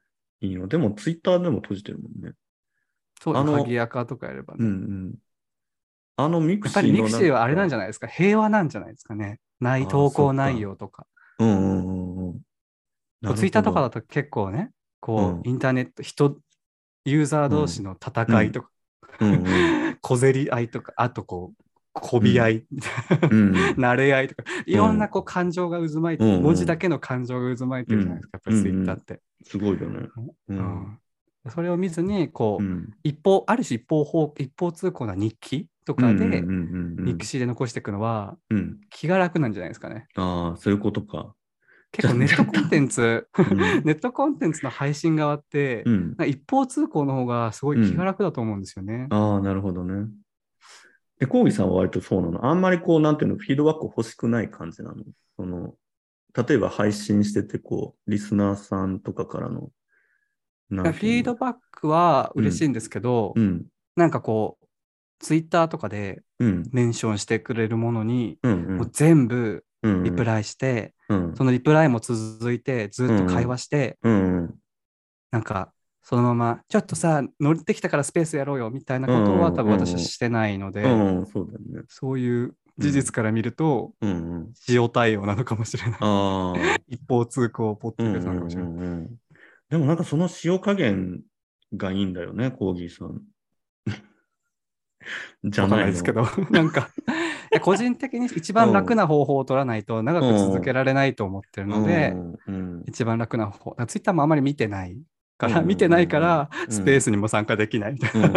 [0.41, 0.67] いいの？
[0.67, 2.33] でも、ツイッターでも閉じてるもんね。
[3.21, 4.65] そうあの鍵垢とかやればね。
[4.65, 4.71] うんう
[5.09, 5.15] ん。
[6.17, 8.07] あのミクやっぱシーのりミクシーはあれなんじゃゃないですか？
[8.07, 9.39] 平和なんじゃないですかね。
[9.59, 11.05] ない投稿内容とか。
[11.43, 12.41] うんうんうん
[13.23, 13.35] うん。
[13.35, 14.01] ツイッターとかだと。
[14.01, 15.41] と結構ね、こう、うん。
[15.43, 16.37] インターネット、人、
[17.05, 18.69] ユーザー同士の戦いとか、
[20.01, 23.51] 小競り合いとか、あとこう、こび合い、うん。
[23.77, 29.21] 慣れ合いとか、いろんなこう感情が渦巻いて、文字だけの感情が渦巻いてるじゃないですか、やっぱりツイッターって。
[29.45, 30.07] すごいよね。
[30.49, 30.99] ううんん。
[31.49, 32.89] それを見ずに、こう、うん。
[33.03, 38.79] 一方、ある種一方方、一方通行な日記とかで、うんうんうんうんミクシーで残していくのはうん。
[38.89, 40.07] 気が楽なんじゃないですかね。
[40.15, 41.33] ああ、そういうことか。
[41.91, 49.07] 結構ネットコンテンツ、うん ネットコンテンツの配信側って、うん一方通行の方がすごい気が楽だと思うんですよね。
[49.11, 50.07] ああ、なるほどね。
[51.19, 52.45] で、コウギさんは割とそうなの？
[52.45, 55.03] あんまりこう、なんていうの、フィードバック欲しくない感じなの？
[55.37, 55.75] その、
[56.35, 59.69] 例えば配信してて、こう、リスナーさんとかからの、
[60.69, 63.65] フィードバックは嬉しいんですけど、うん、
[63.95, 64.62] なんかこう、
[65.19, 80.87] ツイッターとかでうん、メンションしてくれるものに、もう全部うん、リプライして、うん、そのリプライも続いて、ずっと会話して、なんか、そのまま、ちょっとさ、乗ってきたからスペースやろうよみたいなことはうん多分私はしてないので、う
[81.21, 81.25] ん、
[81.87, 83.93] そういう事実から見ると。
[84.67, 86.95] 塩対応なのかもしれない。
[86.95, 89.09] 一方通行ポッドうん、キャうん、ストなのかもしれない。
[89.69, 91.21] でもなんかその塩加減
[91.75, 93.21] がいいんだよね、コーギーさん。
[95.43, 96.89] じゃないいですけど、 なんか、
[97.51, 102.15] や個人的に一番楽な方法を取らないと長く続けられないと思ってるので、
[102.87, 103.85] 一番楽な方法。
[103.85, 104.97] ツイッターもあまり見てない
[105.37, 108.29] から、うん見てないから、うんスペースにも参加できないみたいな。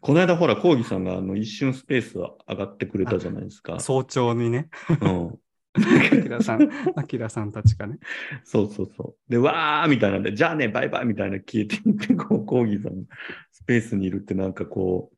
[0.00, 3.78] この間ほら、コーギさんがあの一瞬スペース上がってくれたじゃないですか。
[3.80, 4.68] 早朝にね、
[5.00, 5.38] うん
[5.74, 7.98] アキラさん、アキラさんたちがね。
[8.44, 9.30] そうそうそう。
[9.30, 13.04] で、わーみたいなんで、じゃあね、バイバイみたいな消えていって、こう、コーギーさん、
[13.52, 15.11] スペースにいるってなんかこう、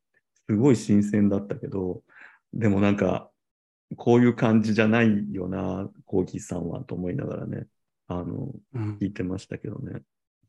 [0.49, 2.03] すごい新鮮だったけど、
[2.53, 3.31] でもなんか、
[3.97, 7.67] こういう感じじゃないよな、コーギーさんは、と思いながらね、
[8.07, 10.01] あの、うん聞いてましたけどね。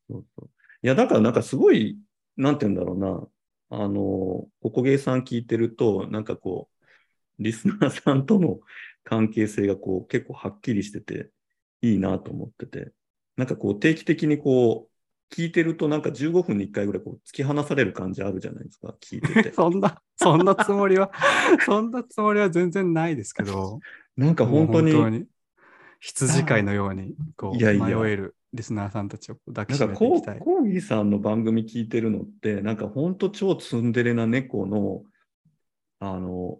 [0.09, 0.51] そうそう。
[0.83, 1.99] いや、だからなんかすごい、
[2.37, 3.95] なんて言うんだろうな、あの、
[4.61, 6.77] ここゲーさん聞いてると、なんかこう、
[7.39, 8.61] リスナーさんとの
[9.05, 11.31] 関係性がこう結構はっきりしてて
[11.83, 12.93] いいなと思ってて、
[13.37, 14.96] なんかこう定期的にこう
[15.33, 19.53] 聞いてるとなんか15分に1回ぐらいこう突き放される感じあるじゃないですか、聞いてて。
[19.55, 21.11] そんな、そんなつもりは、
[21.65, 23.81] そんなつもりは全然ないですけど、
[24.17, 25.27] なんか本当に、
[26.01, 30.39] 羊飼いのように、こう、いやいや迷えるリスナーさんたちを抱きしなんかこうめていきたい。
[30.39, 35.03] コーギーさんの番組聞いてるのって、なんか本当超ツンデレな猫の、
[35.99, 36.59] あの、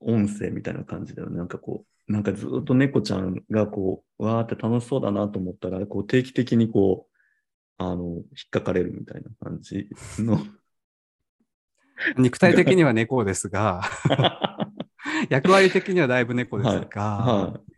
[0.00, 1.36] 音声みたいな感じだよね。
[1.36, 7.14] なんかこう、なんかずっと猫ちゃんがこう、わーって楽しそうだなと思ったら、こう定期的にこう、
[7.78, 10.38] あの、引っかかれるみたいな感じの。
[12.18, 13.82] 肉体的には猫ですが、
[15.30, 17.74] 役割的にはだいぶ猫ですが、はい。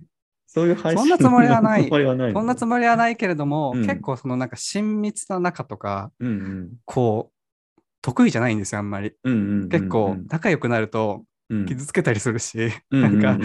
[0.46, 1.88] そういう配信そんなつもりはない。
[1.88, 3.87] そんなつもりはないのそんなつもりはないけれども、うん。
[3.87, 6.72] 結構そのなんか親密な仲とか、うんうん。
[6.85, 7.31] こ
[7.77, 9.12] う、得意じゃないんですよ、あんまり。
[9.25, 9.68] うんうんうんうん。
[9.68, 11.66] 結構、仲良くなるとうん。
[11.66, 13.03] 傷つけたりするし、うん。
[13.03, 13.38] なんか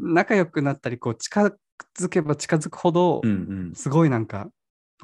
[0.00, 1.52] 仲良くなったり、こう、近
[1.98, 4.48] づけば近づくほどう、んすごいなんか、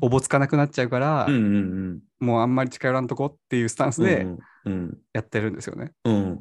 [0.00, 1.42] おぼつかなくなっちゃうから、うんうん
[2.20, 2.26] うん。
[2.26, 4.26] もうあんまり近寄らんとこっていうスタンスで
[4.64, 5.92] うんやってるんですよね。
[6.04, 6.40] うん。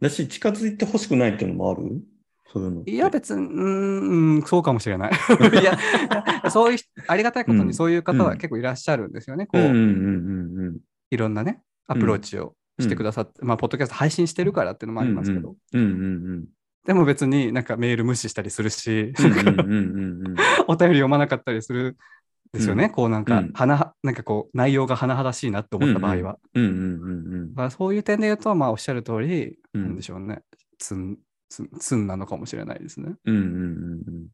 [0.00, 2.02] だし、近づいてほしくないっていうのもある？
[2.50, 5.12] そういや、別に、うーん、そうかもしれない。
[5.60, 5.78] いや、
[6.50, 7.66] そういう、ありがたいことうん。
[7.66, 8.38] にそういう方はうん。
[8.38, 9.46] 結構いらっしゃるんですよね。
[9.46, 10.78] こう、うんうんうんうん
[11.10, 15.94] いろんなね、アプローチをしてくださって、まあ、ポッドキャスト配信してるからっていうのもありますけど、うんうんう
[16.36, 16.44] ん
[16.88, 19.12] でも別になんかメール無視したりするし、
[20.66, 21.96] お便り読まなかったりするん
[22.54, 22.84] ですよね。
[22.84, 26.38] うんこうなんか、うんはななんかこう、内容が甚だしいなって思った場合は。
[27.70, 30.40] そういう点で言うと、まあ、おっしゃる通り、うんなんでしょうね。
[30.78, 31.18] つん、
[31.50, 33.16] つん、つんなのかもしれないですね。
[33.26, 34.26] うんうんうんうん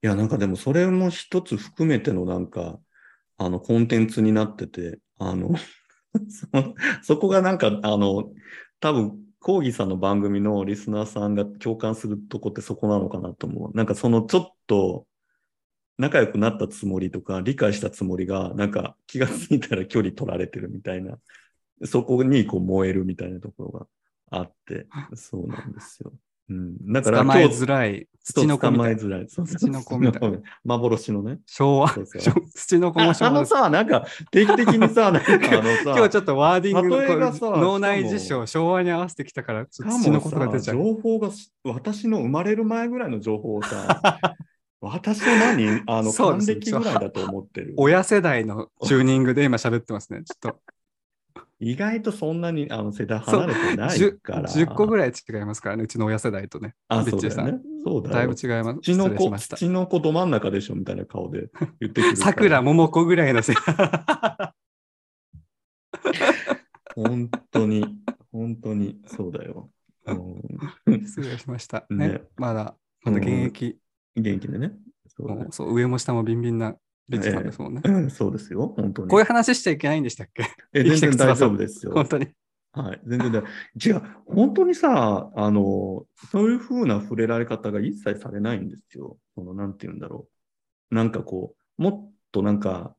[0.00, 2.78] いや、なんかでもそれも一つ含めてのなんか、
[3.36, 5.56] あの、コンテンツになってて、あの、
[6.30, 8.30] そそこがなんか、あの、
[8.78, 13.76] 多分、コーギーさんの番組のリスナーさんが共感するとこってそこなのかなと思う。
[13.76, 15.06] なんかそのちょっと
[15.98, 21.18] 仲良くなったつもりとか理解したつもりが、なんか気がついたら距離取られてるみたいな、
[21.84, 23.86] そこにこう燃えるみたいなところが
[24.30, 26.12] あって、そうなんですよ。
[26.50, 26.92] うん。
[26.92, 29.24] だから捕まえづらい、土の子捕みたいな。
[29.26, 30.38] 土の子みたいな。
[30.64, 31.38] 幻のね。
[31.46, 31.88] 昭和、
[32.54, 33.30] 土の子もあ昭和。
[33.30, 40.78] あのさ、なんか定期的にさ、なんか あのさ、今日ちょっとワーディングの脳内辞し書、昭和に合わせてきたから、土のもことが出ちさ、ゃう。
[40.78, 44.36] 情報がし私の生まれる前ぐらいの情報をさ、
[44.82, 47.74] 私の何あの、還暦ぐらいだと思ってる？
[47.76, 50.22] 親世代のチューニングで今喋ってますね。
[50.24, 50.60] ちょっと
[51.60, 54.48] 意外とそんなにあの世代離れてない 10, から。
[54.48, 56.74] 10個ぐらい違いますからね、うちの親世代とね。
[56.88, 57.58] あ、そうだよね。
[57.84, 58.80] そうだよだいぶ違います。
[58.80, 59.56] 土の子、失礼しました。
[59.58, 61.48] 土の子ど真ん中でしょみたいな顔で
[61.80, 62.16] 言ってくるから。
[62.16, 63.54] さくらももこぐらいの世
[66.94, 67.84] 本当に、
[68.32, 69.70] 本当に、そうだよ。
[70.06, 70.12] う
[70.92, 71.84] ん失礼しました。
[71.90, 73.76] ねね、まだ、まだ現役、
[74.16, 74.72] 元気でね。
[75.08, 76.74] そうねもうそう上も下もビンビンな
[77.10, 77.82] リッチーさんですもんね。
[77.84, 79.08] うんそうですよ、本当に。
[79.08, 80.44] こういう話しちゃいけないんでしたっけ？
[80.72, 81.92] え生きてく全然大翼丈夫ですよ。
[81.92, 82.28] 本当に。
[82.72, 83.42] はい、全然大
[83.84, 89.18] 違う、本当にさ、あの、そういうふうな触れられ方が一切されないんですよ。
[89.34, 90.28] その、なんて言うんだろ
[90.92, 90.94] う。
[90.94, 92.94] なんかこう、もっとなんか、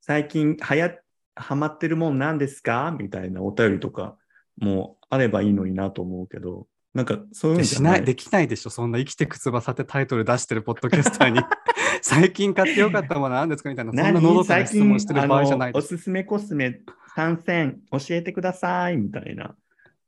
[0.00, 0.94] 最近はや、
[1.34, 2.96] ハマってるもんなんですか？
[2.96, 4.16] みたいなお便りとか
[4.58, 7.90] もあればいいのになと思うけど、なんかそういうんじゃな。
[7.94, 11.40] でしないい、できないでしょ、そんな生きてく翼ってタイトル出してるポッドキャスターに、
[12.02, 15.96] 最近買ってよかったものなんですかみたいな、そんな何喉から質問してる場合じゃないあのおです。
[15.96, 16.80] すすめコスメ
[17.14, 19.54] 参戦教えてくださいみたいな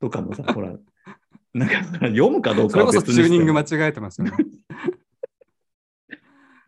[0.00, 0.74] とかもさ、ほら、
[1.54, 4.32] なんか読むかどうそれこそかは別にしてチューニング間違えてますよね。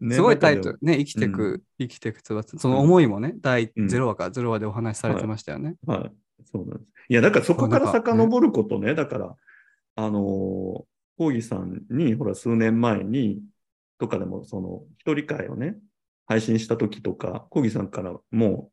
[0.01, 2.59] ねすごいタイトだル、ね、生きてく、う生きてく翼。
[2.59, 5.77] その思いもね、第うん0話か0話でお話しされてましたよね。
[5.81, 6.13] けどはい、
[6.51, 6.91] そうなんです。
[7.11, 9.37] いや、だからそこから遡ることね、だから、
[9.97, 13.43] あのー、コーギさんに、ほら、数年前に、
[14.01, 15.77] とかでも、その、一人会をね、
[16.27, 18.71] 配信した時とか、コギさんからも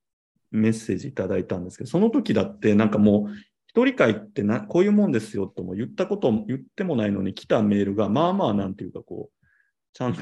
[0.51, 3.33] メッセージいただいたんですけど、その時だって、なんかもう、
[3.67, 9.45] 一人会ってな、こういうもんですよとも言ったことも言ってもないのに来たメールが、まあまあなんていうかこう、
[9.93, 10.21] ちゃんと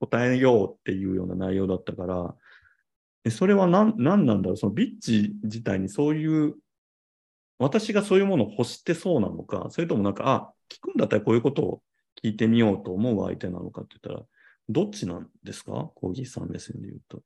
[0.00, 6.54] 答えようっていうような内容だったから、それは何何なんだろうそのビッチ自体にそういう、
[7.58, 11.82] 私がそういうものを欲してそうなのか、それともなんか、あ、聞くんだったらこういうことを
[12.24, 14.26] 聞いてみようと思う相手なのかって言ったら、
[14.68, 15.90] どっちなんですか？
[15.94, 17.22] コーギーさん目線で言うと。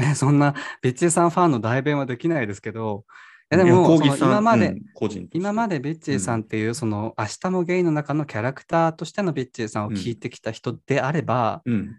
[0.00, 3.04] え そんな、ビッチーさんファンの代弁はできないですけど、
[3.50, 11.96] いやでも、今まで、うん個人今までビッチーさんっていう、その、明日もゲイの中のキャラクターとしてのビッチーさんを聞いてきた人であれば、うん。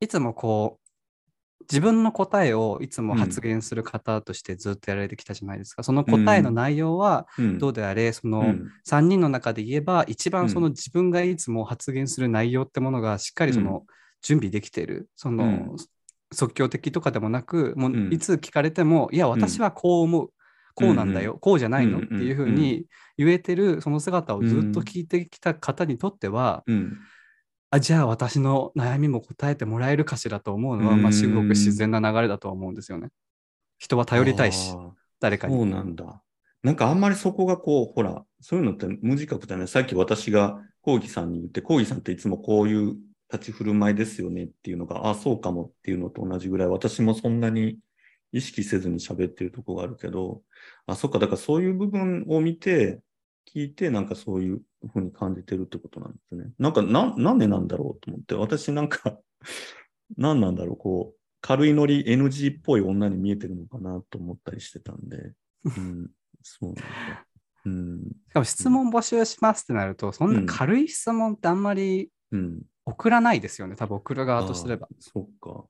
[0.00, 0.79] いつもこう、
[1.70, 5.82] 自分の答えをいつも発言する方としてずっとやられてきたじゃないですか。
[5.82, 7.58] その答えの内容はうん。
[7.58, 8.70] どうであれ、そのうん。
[8.84, 10.32] 3人の中で言えば、一うん。
[10.32, 13.84] 番その自分がいつも発言する内容ってものがしっかりその
[14.22, 15.76] 準備できている、その、うん。
[16.32, 18.08] 即興的とかでもなく、もうん。
[18.10, 20.30] ういつ聞かれても、いや、私はこう思う。
[20.76, 21.98] こうなんだよ、こうじゃないの。
[21.98, 22.86] うんっていうふうに
[23.18, 26.96] 言えてるその姿をずっと聞いてきた方にとっては、うん。
[27.70, 33.10] あじゃあ私の悩みも答えてもらえるかしらと思うのは、うんまあ、すごく自然な流れだとは思うんですよね。
[33.78, 34.74] 人は頼りたいし
[35.20, 35.56] 誰かに。
[35.56, 36.22] そうなんだ。
[36.62, 39.66] なんかあんまりそこがこう、ほら、そういうのって無自覚だね。
[39.66, 42.96] さっき私がコーギさんに言って、コーギさんっていつもこういう
[43.32, 47.78] 立ち振る舞いですよねっていうのが、あ、そうかもっていうのと同じぐらい、私もそんなに
[48.32, 50.42] 意識せずに喋ってるとこがあるけど、
[50.86, 53.00] あ、そっか、だからそういう部分を見て、
[53.54, 56.50] 聞いて、なんかそういうふうに感じてるってことなんですね。
[56.58, 59.18] なんか、な、なんでなんだろうと思って、私なんか、
[60.16, 65.32] 何なんだろう、こう、軽いノリ NG っぽい女に見えてるのかなと思ったりしてたんで、
[65.64, 66.10] うん、
[66.42, 66.82] そうなんだ。
[67.66, 72.62] うん、しかも質問募集しますってなると、そんな軽い質問ってあんまりうん。
[72.86, 74.94] 送らないですよね、多分送る側とすればあ。
[74.98, 75.64] そっか。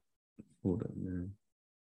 [0.63, 1.29] そうだよ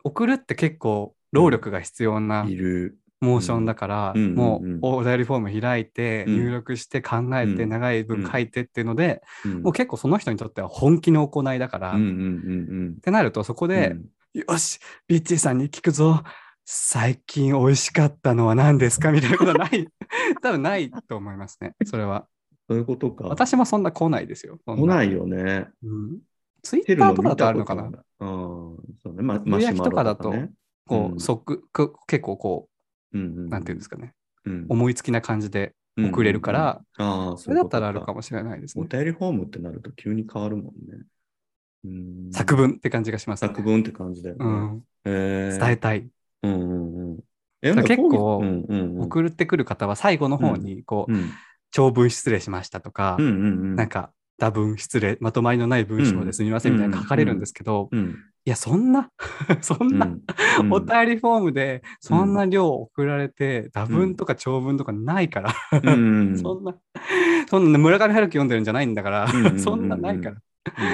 [0.05, 2.52] 送るって結構労力が必要なね。
[2.52, 2.98] いる。
[3.20, 13.70] モーションだから、うんもうお便りフォーム開いて、うん入力して考えて、うん長い文書いてっていうので、うん、もう結構その人にとっては本気の行いだから、うんうんっうんてなるとそこうん。
[13.70, 13.96] で、
[14.35, 16.22] よし、ビッチーさんに聞くぞ。
[16.68, 19.12] 最近美味しかったのは何ですか？
[19.12, 19.88] みたいなことはない。
[20.42, 21.74] 多分ないと思いますね。
[21.85, 22.26] それは。
[22.68, 23.24] そういうことか。
[23.29, 24.59] 私もそんな来ないですよ。
[24.66, 25.68] 来ないよね。
[25.85, 26.18] うん。
[26.62, 27.85] ツイ来てるッターとかだとあるのかな？
[27.85, 27.90] うん。
[28.20, 29.22] そうね。
[29.22, 30.52] ま、つぶやきとかだとマシュマロね
[30.87, 32.68] こう、うん即く結構こ
[33.48, 34.12] なんていうんですかね。
[34.44, 38.07] うん思いつきな感じで送れるから、ああ、それだったらあるも。
[38.07, 38.88] かもしれないですおね。
[38.90, 40.72] 便りフォームってなると急に変わるもんね。
[41.85, 43.48] うん作文って感じがします、ね。
[43.48, 44.44] 作文って感じだよね。
[44.44, 44.83] うん。
[45.05, 46.09] えー伝えたい。
[46.42, 47.18] うんうんうん。
[47.62, 48.42] 結構
[49.00, 51.31] 送ってくる方は最後の方に、こう、うん
[51.72, 53.37] 長文失礼しましたとか、うんうんう
[53.72, 53.76] ん。
[53.76, 56.44] なんか、多文失礼、まとまりのない文章です。
[56.44, 59.11] みませんみたいなの書かれるんですけど、うん、いや、そんな、
[59.61, 60.72] そんな、うん。
[60.72, 65.53] お便りフォームでそんな量送られて、多文とか長文とかないから、
[66.37, 66.77] そんな、
[67.49, 70.37] そんな村上春樹読んでるんじゃないんだから、 そんなないから、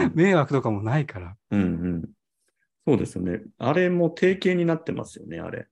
[0.07, 0.13] うん。
[0.15, 1.37] 迷惑とかもないから。
[1.51, 2.09] うんうん。
[2.87, 3.43] そうですよね。
[3.59, 5.67] あれも定型になってますよね、あれ。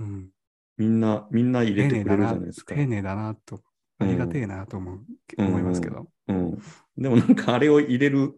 [0.00, 0.28] うん、
[0.76, 2.74] みんな、みんな入れてくれるじゃないです、か。
[2.74, 3.62] 丁寧だなと、
[3.98, 6.08] ありがてえなと思う、うん思いますけど。
[6.28, 6.58] うん。
[6.96, 8.34] でもなんかあれを入れる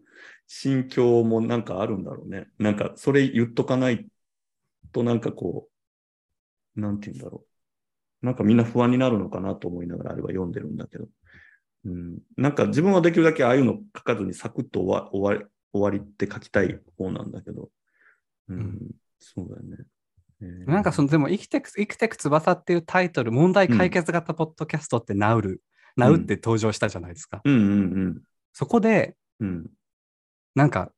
[0.47, 2.47] 心境もなんかあるんだろうね。
[2.59, 4.05] なんかそれ言っとかない
[4.91, 5.67] となんかこ
[6.75, 7.45] う、なんて言うんだろ
[8.21, 8.25] う。
[8.25, 11.07] なんかみんな不安になるのかなと思いながらあれは読んでるんだけど。
[11.85, 12.19] うん。
[12.37, 17.69] なんか自分はできるだけああいうの書かずにサクッと終わ終わり終わりって書きたい方なんだけど。
[18.49, 18.57] うん。
[18.57, 18.79] うん
[19.23, 19.85] そうだよね。
[20.41, 25.61] えーなんかその、でも生きてく、生きてく翼っていうタイトル、問題解決型ポッドキャストってナウル、
[25.95, 27.41] ナウって登場したじゃないですか。
[27.43, 27.57] うんう
[28.09, 28.21] ん
[28.53, 29.47] そこで、うん。
[29.47, 29.69] うん。
[30.55, 30.91] なんか、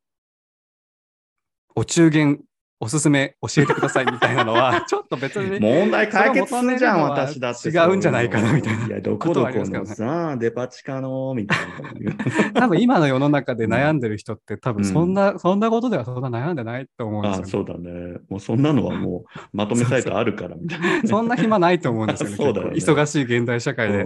[1.76, 2.40] お中元
[2.84, 7.70] おすすめ教えてくださいみたいなのは、 ちょっと別に、問題解決するじゃん、私だって。
[7.70, 11.58] 違うんじゃないかなみたいないや、どこどこのさ、デパ地下の、みたい
[12.04, 12.14] な。
[12.60, 17.68] 多分今の世の中で悩んでる人って多分そんな、そんなことではそんな悩んでないと思うんあですよ、ね。
[17.68, 18.18] そうだね。
[18.30, 21.02] もうそんなのはもうまとめサイトあるからみたいな。
[21.08, 22.36] そんな暇ないと思うんですよね。
[22.36, 24.06] 忙しい現代社会で。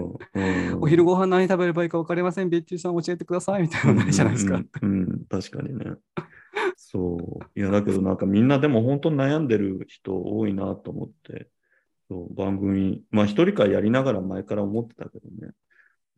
[0.79, 4.61] お昼ご飯何食べればいいか分かりません、ビッチーさん教えてくださいみたいなのないじゃないですか。
[4.81, 5.85] うん確かにね。
[6.75, 7.59] そう。
[7.59, 11.49] いや、だけどなんかみんなでも本当に悩んでる人多いなと思って、
[12.09, 15.53] そう番組、まあ一人会やりながら前から思ってたけどね。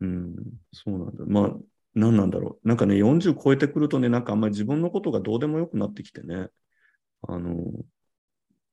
[0.00, 0.34] うん、
[0.72, 1.24] そうなんだ。
[1.26, 1.56] まあ、
[1.94, 2.68] 何なんだろう。
[2.68, 6.48] なんかね、40超えてくるとね、なんかあんまり自分のことがどうでもよくなってきてね。
[7.22, 7.56] あの、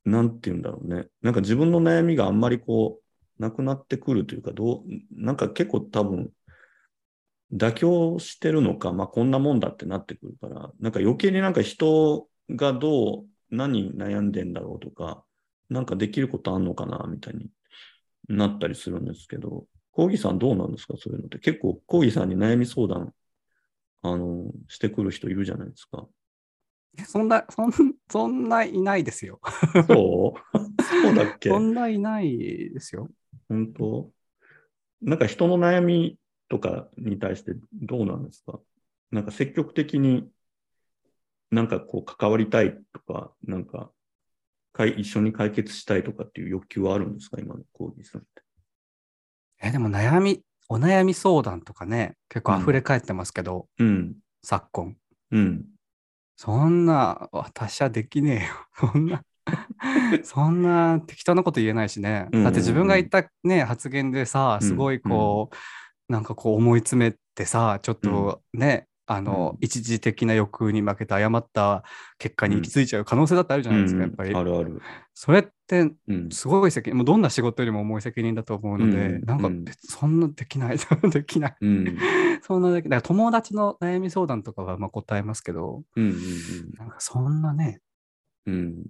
[0.05, 1.07] なんて言うんだろうね。
[1.21, 3.01] なんか自分の悩みがあんまりこ
[3.39, 6.31] う、なくなってくるというか、どう、なんか結構多分、
[7.53, 15.23] 妥協してるのか、まあこんなもんだってなってくるから、なんか余計になんか人がどう、何悩んでんだろうとか、
[15.69, 17.49] なんかできることあんのかな、みたいに
[18.27, 21.39] なったりするんですけど、コーギーさんどうなんですかそういうのって。
[21.39, 23.13] 結構、コーギーさんに悩み相談、
[24.01, 26.05] あの、してくる人いるじゃないですか。
[26.99, 27.71] えそんな、そん
[28.09, 29.39] そんないないですよ。
[29.87, 30.57] そう？
[30.83, 31.49] そうだっけ？
[31.49, 32.37] そんないない
[32.73, 33.09] ですよ。
[33.47, 34.11] 本当？
[35.01, 36.17] なんか人の悩み
[36.49, 38.59] とかに対してどうなんですか？
[39.11, 40.29] なんか積極的に
[41.51, 43.91] なんかこう関わりたいとか、なんか
[44.73, 47.37] かい一緒に解決したいとかっていう欲求はあるんですか？
[47.39, 48.41] 今のコーギーさんって。
[49.61, 54.15] え、でも悩み、お悩み相談とかね、結構溢れ返ってますけど、うん。
[54.43, 54.95] 昨今。
[55.31, 55.65] うん。
[56.35, 58.53] そんな、私はできねえよ。
[58.93, 59.23] そんな、
[60.23, 62.27] そんな適当なこと言えないしね。
[62.31, 65.55] うんうんうんだって自分が言ったね、発言でさ、すごいこう、
[66.09, 71.83] なんかこう思い詰めてさ、ちょっとね、あの、うん一時的な欲求に負けて誤った
[72.19, 74.35] 結果に行き着いちゃう可能性だってあるじゃないですか、うんやっぱり。
[74.35, 74.81] あるある。
[75.13, 76.29] それってうん。
[76.29, 80.77] すごい責任、もうどんな仕事よりも重い責任だと思うので、うんなんかそんなできない、
[81.11, 81.55] できない。
[81.61, 81.97] うん。
[82.43, 83.01] そんなできない。
[83.01, 86.09] 友達の悩み相談とかはまあ答えますけど、うん。
[86.09, 86.13] うん
[86.77, 87.81] なんかそんなね、
[88.45, 88.55] うん。
[88.55, 88.83] うん。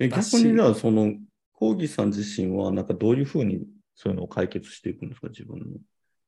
[0.00, 1.14] え、逆私にじゃあ、その、
[1.52, 3.66] コーギーさん自身は、なんかどういうふうに
[3.98, 5.64] そういうのを解決していくんですか自分の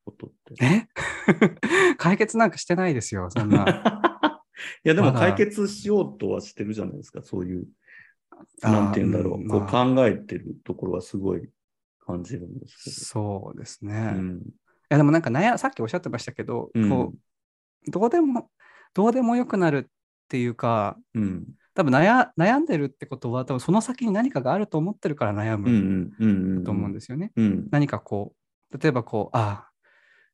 [0.05, 0.65] ことって。
[0.65, 0.89] え？
[1.99, 4.43] 解決なんかしてないですよ、そんな。
[4.85, 7.69] いや、でも解決しようとはしてるじゃないですか、そういう、
[8.61, 11.49] なんて言うんだろう、こう考えてるところはすごい
[12.01, 13.93] 感じるんですそうですけど。
[13.93, 13.99] ね。
[14.01, 14.43] いうん。
[14.89, 18.51] や、でもなんか悩、さっきおっしゃってましたけど、うんこう、どうでも、
[18.95, 19.91] どうでもよくなるっ
[20.27, 21.47] ていうか、うん。
[21.75, 26.65] 多分悩悩んでるってことは、多分その先に何かがあると思ってるから悩む。
[26.65, 27.33] と思うんですよね。
[27.37, 27.69] うん。
[27.71, 28.35] 何かこ
[28.73, 29.71] う、例えばこう、ああ、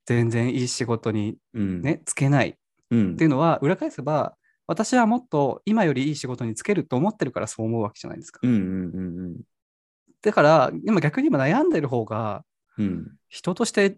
[0.07, 1.82] 全然いい仕事にうん。
[1.82, 2.57] ね、つけない
[2.91, 3.12] うん。
[3.14, 8.41] っていうのは、裏返せば、私はもっと今よりいい仕事につけると思ってるからそう思うわけじゃないですか。
[10.22, 12.45] だから、今逆に今悩んでる方が、
[12.78, 13.12] うん。
[13.28, 13.97] 人として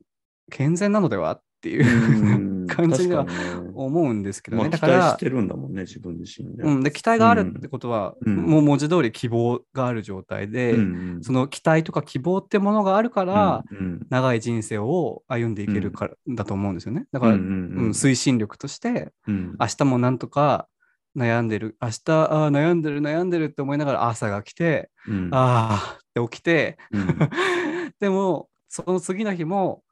[0.51, 2.48] 健全なのではっていううん。
[2.79, 3.27] 感じにね。
[3.75, 4.71] 思うんですけどね。
[4.71, 6.63] 期待し、てるんだもんね、自分自身で。
[6.63, 8.37] うん、で期待があるってことは、うん。
[8.37, 17.07] もう文字通り希望がある状態で、うんその期待とか希望ってものがあるから、うん長い人生を歩んでいけるからだと思うんですよね。
[17.13, 17.45] だから、うんう
[17.87, 19.57] ん推進力として、うん。
[19.59, 20.69] 明日もなんとか
[21.17, 25.29] 悩んでる、明日あー悩んでる、悩んでるって思いながら朝が来て、うん。
[25.33, 27.19] ああって起きて、うん。
[28.01, 29.83] でも、その次の日も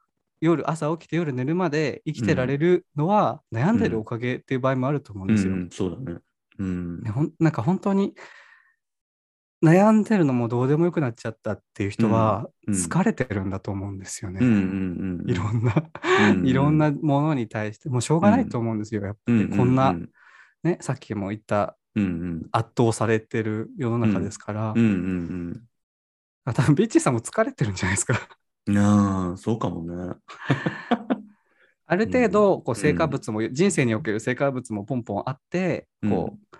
[0.41, 5.53] 夜、朝起きて夜寝るまで生きてられるのは、悩んでるおかげっていう場合もあると思うんですよ。
[5.53, 6.19] うんそうだね。
[6.59, 7.01] うん。
[7.01, 8.13] ねほんなんか本当に
[9.63, 12.75] 悩んでるのもどうでもよくなっちゃったっていう人はうん。
[12.75, 12.79] うん。
[12.79, 14.39] 疲れてるんだと思うんですよね。
[14.41, 15.73] うんうんうんいろんな、
[16.31, 19.03] うん いろんなものに対して、もうしょうがないと思うんですよ。
[19.03, 19.49] やっぱり。
[19.49, 19.95] こんな、
[20.63, 22.47] ね、さっきも言ったうんうん。
[22.51, 25.63] 圧倒されてる世の中ですから、うんうん
[26.45, 28.17] あ多分ビッチーさんも疲れてるんじゃないですか。
[28.67, 28.73] うん。
[28.73, 30.15] いやーそうかもね。
[31.89, 36.57] ある程度、こううん成果物も、人生における成果物もポンポンあって、こう、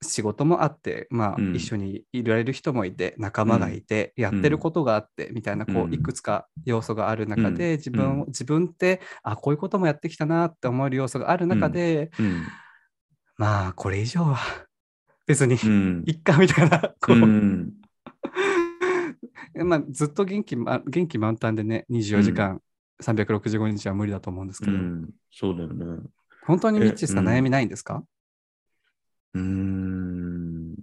[0.00, 1.54] 仕事もあって、まあ、うん。
[1.56, 5.90] 一緒にいられる人もいて、仲間がいて、やってることがあって、みたいな、こうん。
[5.90, 7.76] う、いくつか要素がある中で、うん。
[7.78, 12.42] 自分を、自分って、あ、こういうこともやってきたなって思える要素がある中で、うん。
[13.36, 14.38] まあ、これ以上は、
[15.26, 16.04] 別に、うん。
[16.06, 17.72] いっか、みたいな、こう、うん
[19.64, 22.62] まあ、ずっと元気,、ま、元気満タンでね、24時間、
[23.00, 25.10] 365日は無理だと思うんですけど、うん。
[25.30, 26.02] そうだよね。
[26.46, 28.02] 本当にミッチーさん悩みないんですか、
[29.34, 30.74] うーん。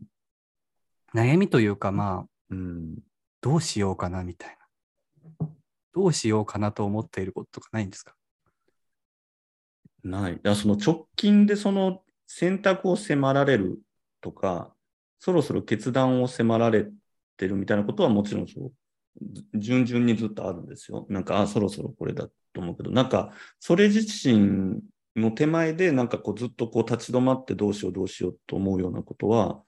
[1.13, 2.97] 悩みというか、まあ、うん。
[3.41, 4.57] どうしようかなみたい
[5.39, 5.47] な。
[5.93, 8.15] どうしようかなと思っていることとかないんですか？
[10.03, 10.39] ない。
[10.55, 13.79] その直近でその選択を迫られる
[14.21, 14.73] とか、
[15.19, 16.91] そろそろ決断を迫られ
[17.35, 18.71] てるみたいなことはもちろんそう、
[19.59, 21.05] 順々にずっとあるんですよ。
[21.09, 24.81] なんか、あ、そろそろこれだと思うけど、なんか、それ自身
[25.15, 29.61] の手前で、なんかこうずっとこう立ち止まってどうしようどうしようと思うようなことは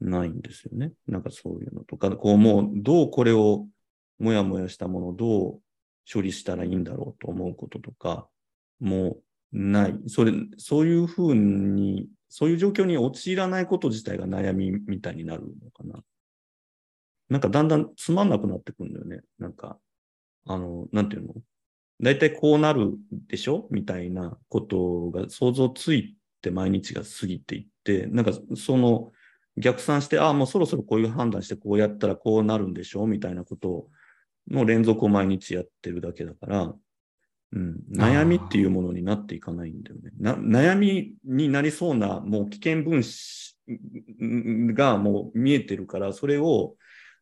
[0.00, 0.92] ないんですよね。
[1.06, 3.66] なんかそういうのとか、こうもうどうこれを
[4.18, 5.60] もやもやしたものをどう
[6.10, 8.28] 処理したらいいんだろうと思うこととか、
[8.78, 9.98] もうない。
[10.06, 16.02] それ、そういうふうに、そういう状況に陥らないこと自体が悩みみたいになるのかな。
[17.28, 19.20] なんかだんだんつまんなくなってくるんだよね。
[19.38, 19.78] なんか、
[20.46, 21.34] あの、なんていうの？
[22.00, 22.92] 大体こうなる
[23.28, 23.66] でしょ？
[23.70, 29.12] みたいなことが想像ついて毎日が過ぎていって、なんかその
[29.56, 33.06] 逆算して、ああ、もうそろそろこういう判断してこうやったらこうなるんでしょ？
[33.06, 33.88] みたいなこと
[34.50, 36.74] の連続を毎日やってるだけだから、
[37.52, 40.10] うん、悩みっていうものになっていかないんだよね。
[40.20, 43.56] な悩みになりそうなもう危険分子
[44.74, 46.74] がもう見えてるから、それを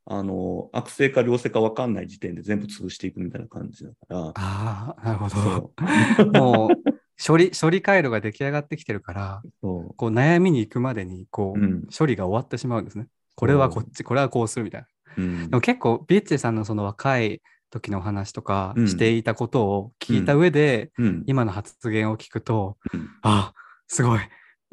[0.07, 4.33] あの、悪性か良性か分かんない時点で全部潰していくみたいな感じだから。
[4.35, 5.73] ああ、なるほそど。
[6.39, 6.95] もう、
[7.27, 13.07] 処理、処理回路が出来上がってきてるから、そこう悩みに行くまでに、こう、うん処理が終わってしまうんですね。
[13.35, 14.87] これはこっち、これはこうするみたいな。
[15.17, 15.23] う。
[15.23, 17.41] うんでも結構、ビッチーさんのその若い
[17.71, 21.23] 時のお話とかうんしていたことを聞いた上で、うん。
[21.27, 23.55] 今の発言を聞くと、うんあ、
[23.89, 24.21] すごい、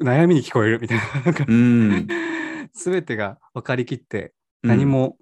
[0.02, 1.22] 悩みに聞こえるみたいな。
[1.24, 2.06] なんかうん。
[2.74, 5.21] 全てが分かりきって、何もう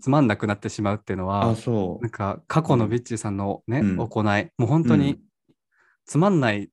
[0.00, 5.18] つまんなくなってしまうっていうのは、あ、そなんか過去のビッチーさんのね、うん行い、もう本当にうん
[6.06, 6.70] つまんない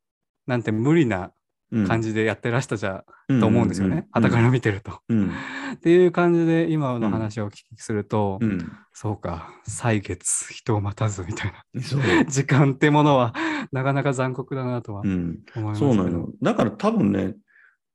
[0.47, 1.31] なんて無理な
[1.71, 1.87] う。
[1.87, 4.07] 感じでやってらしたじゃ、うんと思うんですよね。
[4.11, 4.99] 傍から見てると。
[5.09, 5.31] うん。
[5.73, 8.71] っていう感じで今の話をお聞きすると、うん。
[8.93, 12.25] そうか、歳月、人を待たずみたいな。
[12.29, 13.33] 時間ってものは
[13.71, 15.39] なかなか残酷だなとはうん。
[15.55, 15.79] 思います。
[15.79, 16.29] そうなの。
[16.41, 17.35] だから多分ね、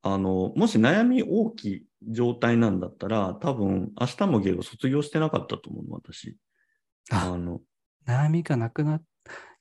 [0.03, 6.37] あの、もし悩み大きい状態なんだったら、多分、明日も芸を卒業してなかったと思うの、私。
[7.11, 7.61] ああの、
[8.07, 9.03] 悩みがなくなっ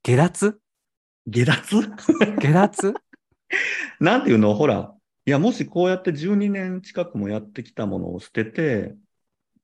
[0.03, 0.59] 下脱？
[1.27, 1.81] 下脱？
[2.39, 2.93] 下脱？
[3.99, 4.55] なんていうの？
[4.55, 4.93] ほら、
[5.25, 8.95] いや、もしこうやって12年近くもやってきたものを捨てて、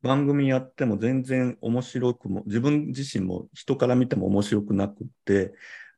[0.01, 5.53] 番組やっても全然面白くも、自分自身も人から見ても面白くなくって、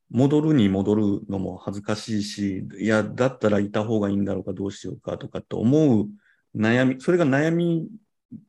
[0.10, 6.08] 戻るに戻るのも恥ずかしいし、いや、だったらいた方がいいんだろうか、どうしようかとかって思う
[6.56, 7.88] 悩み、それが悩み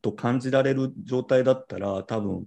[0.03, 2.47] と感じられる状態だったら、多分、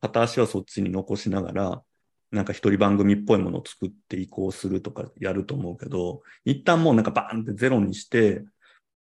[0.00, 1.82] 片足はそっちに残しながら、
[2.30, 8.44] なんか一人番組っぽいものを作って移行するとかやると思うけど、一旦もうなんかバーンってゼロにして、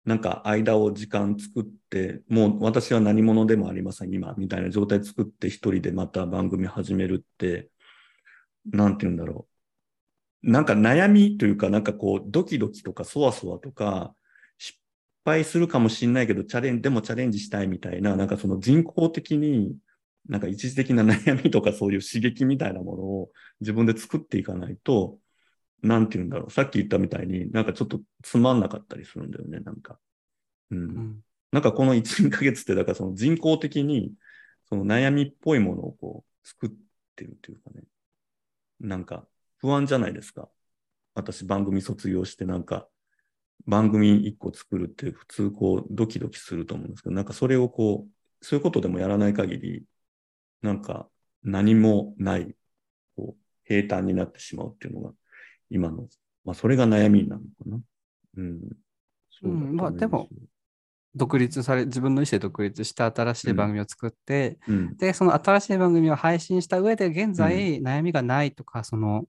[0.04, 7.70] なんか間を時間作って、もう私は何者でもありません、今、みたいな状態作って一人でまた番組始めるって、
[8.66, 9.46] なんて言うんだろ
[10.42, 10.50] う。
[10.50, 14.14] なんか悩みというか、なんかこう、ドキドキとかそわそわとか、
[14.58, 14.78] 失
[15.24, 19.76] 敗するかもしれないけど、チャレンジ、でもチャレンジしたいみたいな、なんかその人工的に、
[20.28, 25.18] なんか一時的な悩みとかそういう刺激みたいなものを自分で作っていかないと、
[25.82, 26.50] なんて言うんだろう。
[26.50, 29.98] さっき言ったみたいになんかちょっとつまんなかったりするんだよね、なんか。
[30.70, 30.78] うん。
[30.78, 34.12] うんなんかこの1、2ヶ月って、だからその人工的に、
[34.68, 36.70] その悩みっぽいものをこう作っ
[37.14, 37.84] てるというかね。
[38.80, 39.26] なんか
[39.58, 40.48] 不安じゃないですか。
[41.14, 42.88] 私番組卒業してなんか
[43.66, 49.84] 番組1個作るって普通こうドキドキすると思うんですけど、なんかそれをこう、そういうことでもやらない限り、
[50.62, 51.08] なんか
[51.42, 52.54] 何もない、
[53.16, 55.12] こう、平坦になってしまうっていうのが
[55.70, 56.08] 今の、
[56.44, 57.80] まあそれが悩みなのかな。
[58.36, 58.60] うん。
[59.42, 60.28] うんまあでも、
[61.16, 64.96] 独立され、自分の意思で独立して新しい番組を作って、うん。
[64.96, 69.24] で、その新しい番組を配信した上で、現在悩みがないとか、その、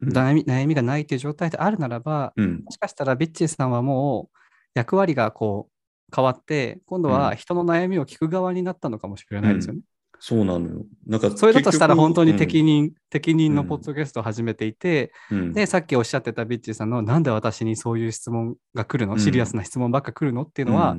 [0.00, 0.08] うん。
[0.10, 2.62] 悩み悩みがないという状態であるならば、うん。
[2.64, 4.38] もしかしたらビッチーさんはもう
[4.74, 9.80] 役割がこう変わって、今度は人の悩みを聞く側になったのかもしれないですよね。
[10.24, 10.84] そうなのよ。
[11.04, 13.68] なんか、それだとしたら本当に適任、任、適任のうん。
[13.68, 15.52] ポッドキャストを始めていて、うん。
[15.52, 19.18] で、さっきおっしゃってたビッチーさんの、なんで私にそういう質問が来るの、うん。
[19.18, 20.42] シリアスな質問ばっか来るの？
[20.42, 20.96] っていうのは、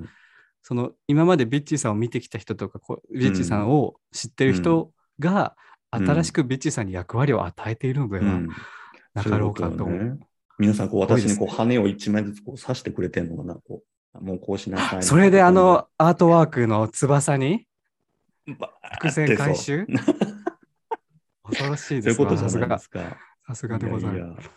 [0.64, 6.08] その今までビッチーさんを見てきた人とか、こうビッチーさんを知ってる人が、うん。
[6.08, 8.50] 新しくビッチーさんに役割を与えているのではうん。
[9.14, 9.88] なかろうかと
[10.58, 13.84] 皆さん、こう、私にこう、羽を一枚ずつこう刺してくれてんのかな、こ
[14.16, 14.24] う。
[14.24, 15.04] もうこうしなさい。
[15.04, 17.68] それであの、アートワークの翼に
[18.46, 19.86] 伏線回収？
[21.44, 22.80] 恐ろしいですわさすが。
[23.46, 24.46] さすがでございます。
[24.46, 24.52] や。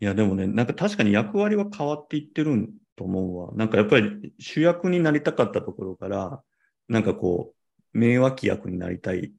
[0.00, 3.52] いや、でもね、なんか確かに役割は変わっていってると思うわ。
[3.54, 6.42] なんかやっぱり主役になりたかったところから、
[6.88, 9.32] なんかこう、名脇役になりたいっ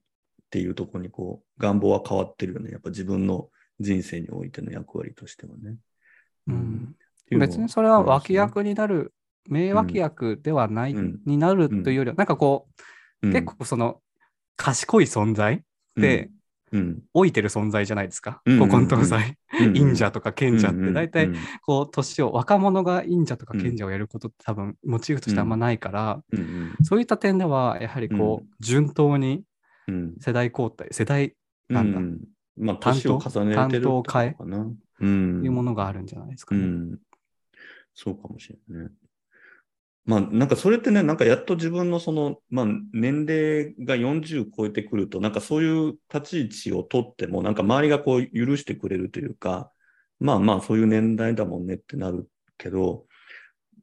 [0.50, 2.72] ていうところにこう、願望は変わってるよね。
[2.72, 3.50] やっぱ自分の
[3.80, 5.78] 人生においての役割としてはね。
[6.48, 6.96] うん。
[7.32, 9.14] う別にそれは脇役になる、
[9.48, 11.20] 名脇役ではない、うん。
[11.26, 12.68] になるというよりは、なんかこ
[13.22, 14.02] う、結構その
[14.56, 15.60] 賢い存在っ
[16.00, 16.32] てうん、
[17.14, 18.42] 老いてる存在じゃないですか。
[18.46, 20.92] うん古今東西、うん忍者とか賢者って。
[20.92, 26.22] 大体うんこう年を若者が忍者とかうん賢者をやることって多分モチーフとしてあんまないから、
[26.84, 29.44] そういった点ではやはりこう、順当に
[29.88, 30.16] うん。
[30.20, 31.36] 世代交代世代
[31.70, 32.00] なんだ。
[32.00, 32.20] うん。
[32.58, 34.68] まあ、担当年を重ねてるってことかな。
[35.00, 35.44] うん。
[35.44, 36.62] いうものがあるんじゃないですかね。
[36.62, 37.00] うん。
[37.94, 38.92] そうかもしれないね。
[40.06, 49.72] まあ、なんかそれってね、なんかやっと自分のその、まあ、年齢が40超えてくると、なんかそういう立ち位置を取っても、なんか周りがこう許してくれるというか、
[50.20, 53.08] まあまあそういう年代だもんねってなるけど、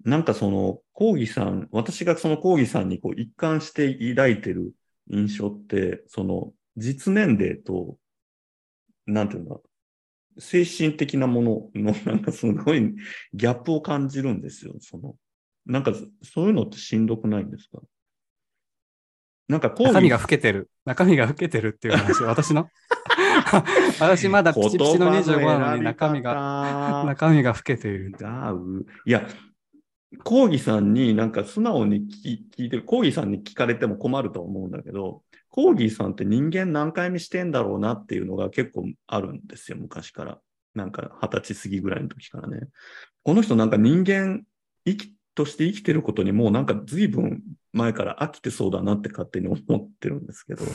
[0.04, 4.72] なんかその、講義さん、私がその講義さんにこう一貫して抱いてる
[5.10, 7.96] 印象って、その、実年齢と、
[9.06, 9.56] なんていうんだ、
[10.38, 12.94] 精神的なものの、なんかすごい
[13.34, 14.74] ギャップを感じるんですよ。
[14.80, 15.16] その、
[15.66, 15.92] なんか
[16.22, 17.78] そういうのってしんどくないんですか？
[19.48, 20.70] なんか中身が老けてる。
[20.84, 22.68] 中身が老けてるっていう話、 私の？
[24.00, 28.12] 私まだピチピチの25なのに中身が、が中身が老けている。
[29.04, 29.26] いや、
[30.24, 40.40] 講義さんになんか素直に聞聞いてる、講義さんに聞かれても困ると思うんだけど、講義さんって人間何回目してんだろうなっていうのが結構あるんですよ、昔から。
[40.74, 42.60] なんか二十歳過ぎぐらいの時からね。
[43.22, 44.44] この人なんか人間
[44.86, 50.64] 生きとして生きてることにもうなんか随分前から飽きてそうだなって勝手に思ってるんですけど。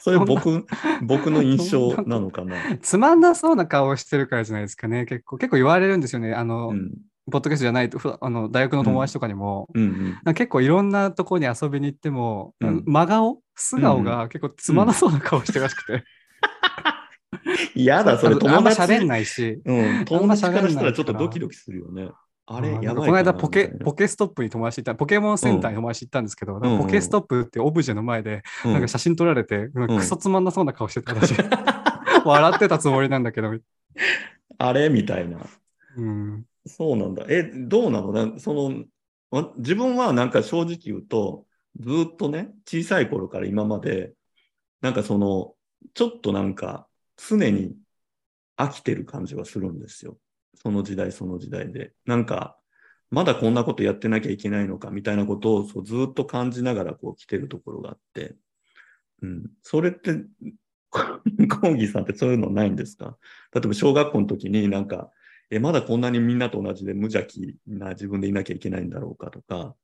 [0.00, 0.66] それ僕、
[1.02, 2.56] 僕の印象なのかな？
[2.80, 5.06] つまんなそうな顔をしてるからじゃないですかね。
[5.06, 6.34] 結構、結構言われるんですよね。
[6.34, 6.92] あの、うん。
[7.30, 10.34] ポッドキャストじゃないと、ふあの大学の友達とかにも、うんうん。
[10.34, 13.42] 結構いろんなところに遊びに行っても、うん真顔？
[13.54, 16.04] 素顔が結構つまらなそうな顔してるらしくて。
[17.74, 18.92] 嫌だ、それあのあんま友達。
[18.92, 19.60] 喋んないし。
[19.64, 22.10] うん、友達からしたらちょっとドキドキするよね。
[22.50, 31.34] あれ、やばいこの間ポケ、ポケストップに友達行った、ポケモンセンターに友達行ったんですけど、んうんポケストップってオブジェの前で、うんなんか写真撮られて、なんかクソつまんなそうな顔してたらしい。
[32.24, 33.52] 笑ってたつもりなんだけど、
[34.56, 34.88] あれ？
[34.88, 35.38] みたいな。
[35.96, 36.44] うん。
[36.66, 37.26] そうなんだ。
[37.28, 38.12] え、どうなの？
[38.12, 38.84] なその、
[39.30, 41.44] わ自分はなんか正直言うと、
[41.78, 44.14] ずっとね、小さい頃から今まで、
[44.80, 45.54] なんかその、
[45.92, 46.86] ちょっとなんか、
[47.16, 47.74] 常に
[48.56, 50.16] 飽きてる感じはするんですよ。
[50.62, 51.92] その時代その時代で。
[52.06, 52.56] なんか、
[53.10, 58.36] まだこんなことやってなきゃいけないのかみたいなことをそうずっと感じながらこう来てるところがあって、
[59.22, 59.50] うん。
[59.62, 60.24] それって、
[60.90, 63.16] 講義さんってそういうのないんですか？
[63.54, 65.10] 例えば小学校の時になんか、
[65.50, 69.74] え、まだこんなにみんなと同じで無邪気な自分でいなきゃいけないんだろうかとか、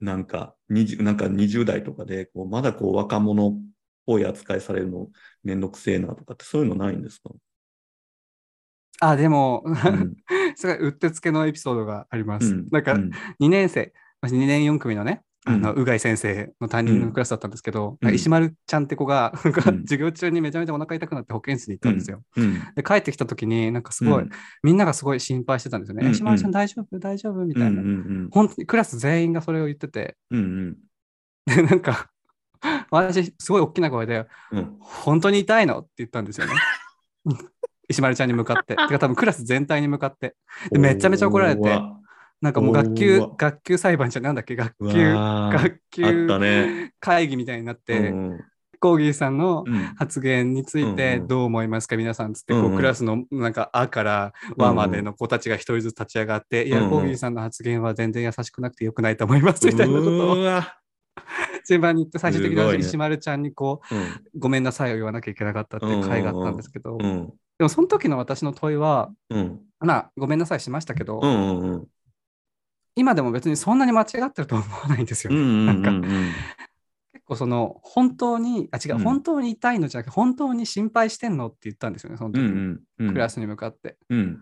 [0.00, 3.62] なんか20、なんか20代とかで、こうまだこう若者っ
[4.06, 5.08] ぽい扱いされるの
[5.44, 7.30] めんどくせえなとかってそういうのないんですか、
[9.00, 10.16] あ、でも、うん。
[10.56, 12.54] すごいうってつけのエピソードがあります。
[12.54, 12.66] うん。
[12.70, 13.10] なんか、うん。
[13.40, 13.92] 2年生、
[14.22, 18.14] 2年4組のね、あの、うがい先生の担任のクラスだったんですけど、うん。
[18.14, 22.22] 石丸ちゃんって子が、授業中にめちゃめちゃお腹痛くなって保健室に行ったんですよ。
[22.36, 22.54] うん。
[22.76, 24.30] で、帰ってきた時に、なんかすごい、うん。
[24.62, 26.06] みんながすごい心配してたんですよね。
[26.06, 26.12] うん。
[26.12, 26.98] 石丸ちゃん大丈夫？
[26.98, 27.44] 大丈夫？
[27.44, 27.82] みたいな。
[28.30, 30.76] 本当にクラス全員がそれを言ってて、うんうん。
[31.54, 32.08] で、なんか、
[32.90, 34.76] 私、すごい大きな声で、うん。
[34.80, 35.80] 本当に痛いの？
[35.80, 36.54] って言ったんですよね。
[37.88, 38.76] 石丸ちゃんに向かって。
[38.76, 40.36] てか多分クラス全体に向かって。
[40.70, 41.80] でめちゃめちゃ怒られて。
[42.40, 44.54] なんかもう学級おー、学級裁判じゃなんだっけ？
[44.54, 45.52] 学う級、わー。
[45.52, 46.92] 学あった級ね。
[47.00, 48.40] 会議みたいになって、うん
[48.80, 49.74] コーギーさんのうん。
[49.96, 51.26] 発言についてうんうん。
[51.28, 52.68] どう思いますか、皆さんつって、うんうん。
[52.68, 56.84] こうクラスのなんか「あ」から「わ」までの子たちが一人ずつ立ち上がって、いや、うん。
[56.84, 59.66] うんコーギーさんの発言は全然優しくなくてよくないと思います。
[59.66, 60.76] みたいなことうをわ。
[61.66, 62.78] 順番に言って、最終的すごいね。
[62.78, 64.04] に石丸ちゃんにこう、うん。
[64.38, 69.60] ごめんなさいを言わなきゃいけなかったっていう回があったんですけど、うんでもその時の私の問いは、うん。
[69.80, 71.86] まあ、ごめんなさいしましたけど、うんうんうん。
[72.96, 75.38] 今でも別にそんなに間違ってるとは思わないんですよね。
[75.38, 76.02] うんうんなんかうん。
[77.12, 79.02] 結構その本当に、あ、違う、うん。
[79.02, 82.40] 本当に痛いのじゃなくて、本当に心配してんのって言ったんですよね、その時。
[82.40, 82.56] に、うん
[82.98, 83.12] うんうん。
[83.12, 83.96] クラスに向かって。
[84.10, 84.40] うん。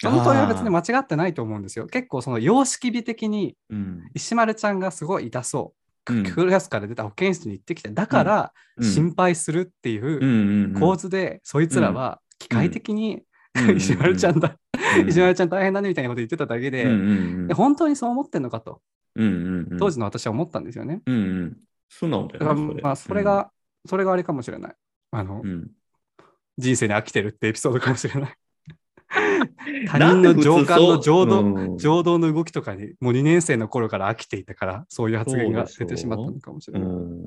[0.00, 1.86] その問いは別に間違ってないと思うんですよ。
[1.86, 4.10] 結構その様式美的にうん。
[4.14, 5.74] 石丸ちゃんがすごい痛そ
[6.08, 6.12] う。
[6.12, 6.24] うん。
[6.24, 8.84] クラスから出た保健室に行ってきて、だからうん。
[8.84, 10.80] 心配するっていうんううんうん。
[10.80, 13.22] 構図で、そいつらは機械的に、
[13.54, 13.76] うん。
[13.76, 14.56] 石丸ちゃんだ、
[14.98, 15.08] うん。
[15.08, 17.02] 石丸ちゃん大変だねみたいなこと言ってただけで、うんうんう
[17.44, 17.48] ん。
[17.48, 18.80] で本当にそう思ってんのかと、
[19.14, 19.78] うんうんうん。
[19.78, 21.02] 当時の私は思ったんですよね。
[21.06, 21.56] うんうん。
[21.88, 22.80] 素直だよね。
[22.82, 23.50] まあ、それが、
[23.86, 24.74] それがあれかもしれない。
[25.12, 25.70] あの、うん、
[26.58, 28.34] 人生に飽きてるってエピソードかもしれない。
[29.88, 31.74] 他人の上官の情動、う？
[31.74, 31.78] ん。
[31.78, 36.88] 情動の動きとかに、もう2年生の頃から飽きていたから、そういう発言が出てしまったのかもしうれない。
[36.88, 37.26] ん。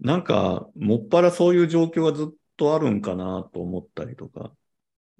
[0.00, 2.26] なんか、もっぱらそういう状況がずっ
[2.56, 4.52] とあるんかなと思ったりとか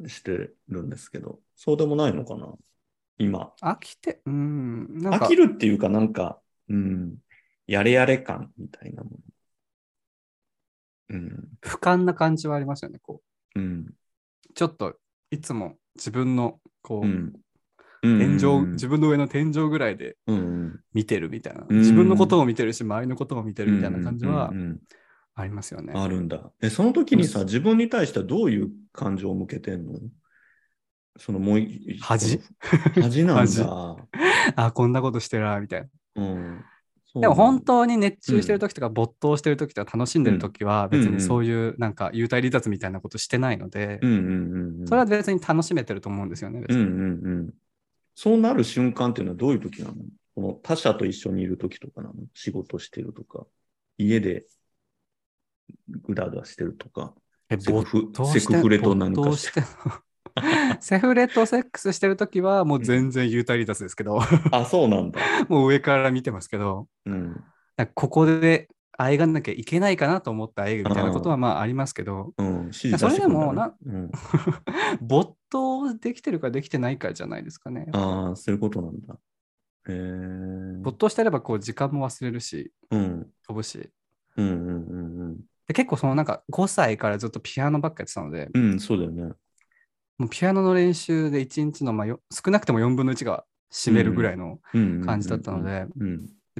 [0.06, 2.52] してるんですけど、そうでもないのかな？
[3.18, 3.52] 今。
[3.62, 7.14] 飽きて、うん、なんか飽き、るっていうかなんか、うん、
[7.66, 9.16] やれやれ感みたいなもの。
[11.08, 12.98] うん、俯瞰な感じはありますよね。
[13.00, 13.22] こ
[13.54, 14.96] うん、う、ちょっと、
[15.30, 17.32] いつも自分の、こう、うん。
[18.02, 21.64] 天井、うん自分の上の天井ぐらいでうん、見てるみたいな。
[21.68, 24.80] うん自分のことを見てるし、周りのことも見てるみたいな感じはうんうんうん
[25.36, 25.92] ありますよね。
[25.94, 26.50] あるんだ。
[26.60, 30.00] え、その時にさ、自分に対してはどういう感情を向けてんの？
[31.18, 32.40] そのもうい、恥？
[33.00, 33.96] 恥なん恥だ。
[34.56, 36.22] あ、こんなことしてるな、みたいな。
[36.22, 36.64] うん。
[37.20, 44.86] でも本当当に熱中してる時とか没頭してる時とか楽しんでる時は別にそういうなんか幽体離脱みたいなことしてないのでうんうんうんうん。
[44.86, 46.60] それは別に楽しめてると思うんですよね。
[46.60, 47.54] 別にうんうんうん。
[48.14, 49.94] そうなる瞬間っていうのはどういう時なの？
[50.34, 52.14] この他者と一緒にいる時とかなの？
[52.34, 53.46] 仕事してるとか、
[53.98, 54.44] 家で
[55.88, 57.14] ぐだぐだしてるとか、
[57.48, 59.66] えセクフセクフレと何かしてて
[60.80, 64.20] セフレとセックスしてる時はもう全然幽体離脱ですけど
[64.52, 65.20] あ、そうなんだ。
[65.48, 67.44] もう上から見てますけどうん。
[67.94, 74.10] ここであえがなきゃいけないかなと思ってあえぐみたいなことはまあありますけど、うん、それでも出してくるん
[75.02, 77.86] 没頭できてるかできてないかじゃないですかね。
[77.88, 79.14] うん、ああ、そういうことなんだ。
[79.14, 79.18] へ
[79.88, 80.80] えー。
[80.80, 83.26] 没頭してればこう時間も忘れるし、うん。
[83.46, 83.90] 飛ぶし。
[84.36, 88.72] うんうんうんで結構そのなんか5歳からずっとピアノばっかやってたので、うん。
[88.72, 89.32] うん、そうだよね。
[90.18, 94.60] もうピアノの練習で1日のまあよ少なくても4分の1が占めるぐらいの、
[95.04, 95.86] 感じだったので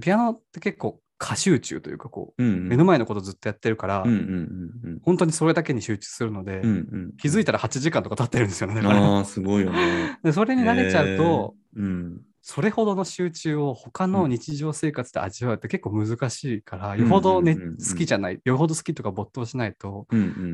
[0.01, 2.51] ピアノって結構過集中というかこうんう。
[2.51, 5.01] うん目の前のことずっとやってるから、うんうんうんうん。
[5.03, 8.81] 本当にそれだけに集中するので、うんうん、気づいたら8時間とか経ってるんですよね。
[8.85, 10.19] ああ、すごいよね。
[10.23, 12.21] でそれに慣れちゃうと、へー、うん。
[12.49, 20.07] それほどの集中を他の日常生活で味わうって結構難しいから、よほどね、好きじゃない、よほど好きとか没頭しないと。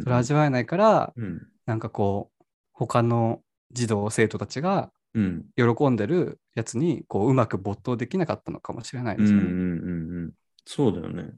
[0.03, 1.47] それ味わえないから、うん。
[1.66, 5.45] なんかこう、他の児童、生徒たちがうん。
[5.55, 9.45] 喜んでるやつに、こう、うまく没頭できなかったのかもしれないですよね。
[9.45, 10.32] うんうんうんうん。
[10.64, 11.34] そうだよね。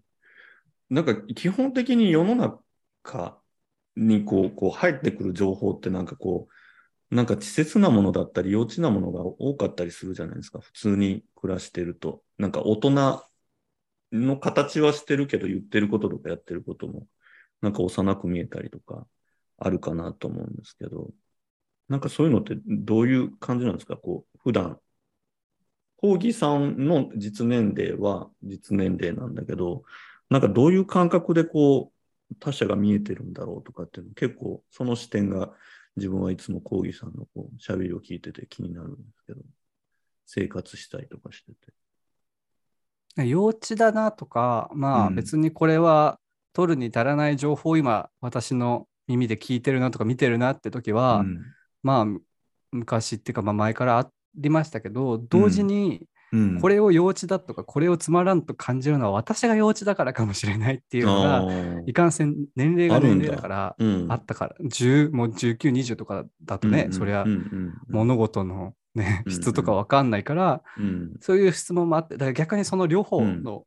[0.88, 3.40] なんか基本的に世の中
[3.96, 6.52] にこうこう入ってくる情報ってなんかこう、
[7.11, 10.61] なんか稚拙なものだったり幼稚なものが多かったりするじゃないですか。
[10.61, 12.22] 普通に暮らしてると。
[12.38, 13.22] なんか大人
[14.12, 17.07] の形はしてるけど言ってることとかやってることも
[17.61, 19.07] なんか幼く見えたりとか
[19.59, 21.11] あるかなと思うんですけど、
[21.88, 23.96] なんかそういうのってどういう感じなんですか？
[23.96, 24.78] こう、普段
[25.96, 29.84] コーギーさんの実年齢は実年齢なんだけど、
[30.28, 31.92] なんかどういう感覚でこ
[32.30, 35.52] う他者が見えてるんだろうとかっていうの結構その視点が
[35.97, 39.40] 自分はいつもコーギーさんのこう喋りを聞いてて気になるんですけど、
[40.26, 43.24] 生活したりとかしてて。
[43.24, 46.18] 幼稚だなとか、まあうん別にこれは
[46.53, 51.40] 取るに足らない情報を今私の耳で聞いてるなとか見てるなって時は、うん
[51.82, 52.07] まあ
[52.72, 61.49] 昔っていうかまあ前からありましたけど、同時にうん、これを幼稚だとかこれをつまらんと感じるのは私が幼稚だからかもしれないっていうのが、
[61.87, 64.07] いかんせん年齢が年齢だからうん。
[64.11, 67.30] あったから、10もう19、20とかだとね、うんそりゃうん。
[67.30, 67.74] うん。
[67.89, 71.12] 物事のね、うん質とかわかんないから、うん。
[71.20, 73.64] そういう質問もあって、だから逆にその両方の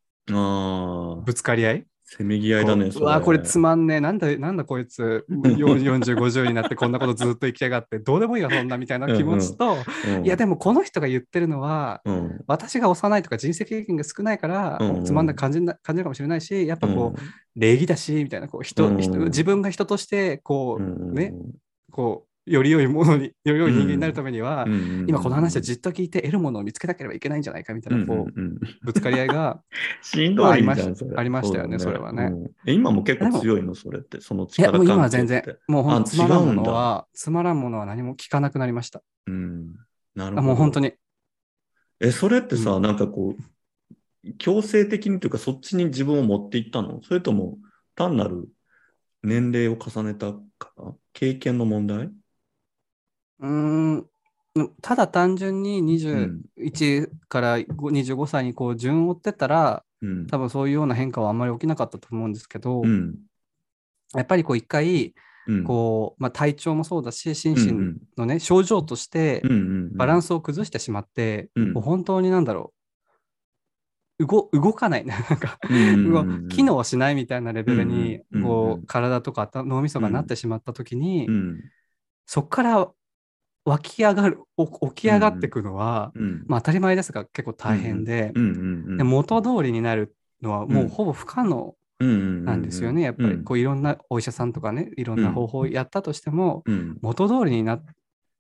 [1.26, 9.76] ぶつかり合い、せめぎ合いだね、こうわこれつまんねえ、なんだ、なんだこいつ、40、50になってこんなことずっと生きやがって、どうでもいいよ、そんなみたいな気持ちと、
[10.08, 10.26] うん。
[10.26, 12.42] いや、でもこの人が言ってるのは、うん。
[12.48, 17.30] 私が幼いとか人生経験が少ないから、うんつまんない感じな感じるかもしれないし、やっぱこう、うん。
[17.58, 21.14] 礼儀だし、みたいな、こう人、うん人自分が人として、こう、うん。
[21.14, 21.34] ね、
[21.92, 25.06] こう、より良いものに、より良い人間になるためには、うん。
[25.08, 28.58] 今この話をじっと聞いて得るものを見つけなければいけないんじゃないかみたいな、こう、うん。
[28.84, 29.62] ぶつかり合いが、
[30.02, 32.24] しんどいありましたよねそれはね。
[32.24, 32.46] うん。
[32.66, 39.04] え今も結構強いの、それって、そのいや、力もう今は全然、もうほんあとつまらんものは、つまらんものは何も聞かなくなりました。
[39.28, 39.76] うん。
[40.16, 40.40] なるほど。
[40.40, 40.94] あもう本当に。
[42.00, 42.82] え、それってさ、うん。
[42.82, 47.02] なんかこう、強制的にというか、そっちに自分を持っていったの？
[47.04, 47.58] それとも、
[47.96, 48.50] 単なる
[49.24, 52.12] 年齢を重ねたから経験の問題？
[53.40, 54.08] うーん、
[54.82, 60.28] ただ単純にうん21から25歳にこう順を追ってたら、うん。
[60.28, 63.16] 多分そういうような変化はあんまり起きなかったと思うんですけど、うん。
[64.16, 65.14] やっぱりこう一回、
[65.48, 65.64] うん。
[65.64, 69.42] こう、まあ、体調もそうだし、心身のね、症状として
[69.94, 72.74] バランスを崩してしまって、うんもう本当になんだろ
[74.20, 75.60] う、動動かない、 なんか、
[76.50, 81.60] 機能しないみたいなレベルに、こう体とか頭脳みそがなってしまったときに、うん。
[82.26, 82.92] そこから
[83.68, 86.46] 湧き上がる、お起き上がっていくのは、うん。
[86.48, 88.32] まあ当たり前ですが結構大変で。
[88.34, 92.08] で元通りになるのはもうほぼ不可能な
[92.54, 93.02] なんですよね。
[93.02, 96.98] やっぱりこういろんなお医者さんとかね、いろんな方法をやったとしても、うん。
[97.02, 97.82] 元通りにな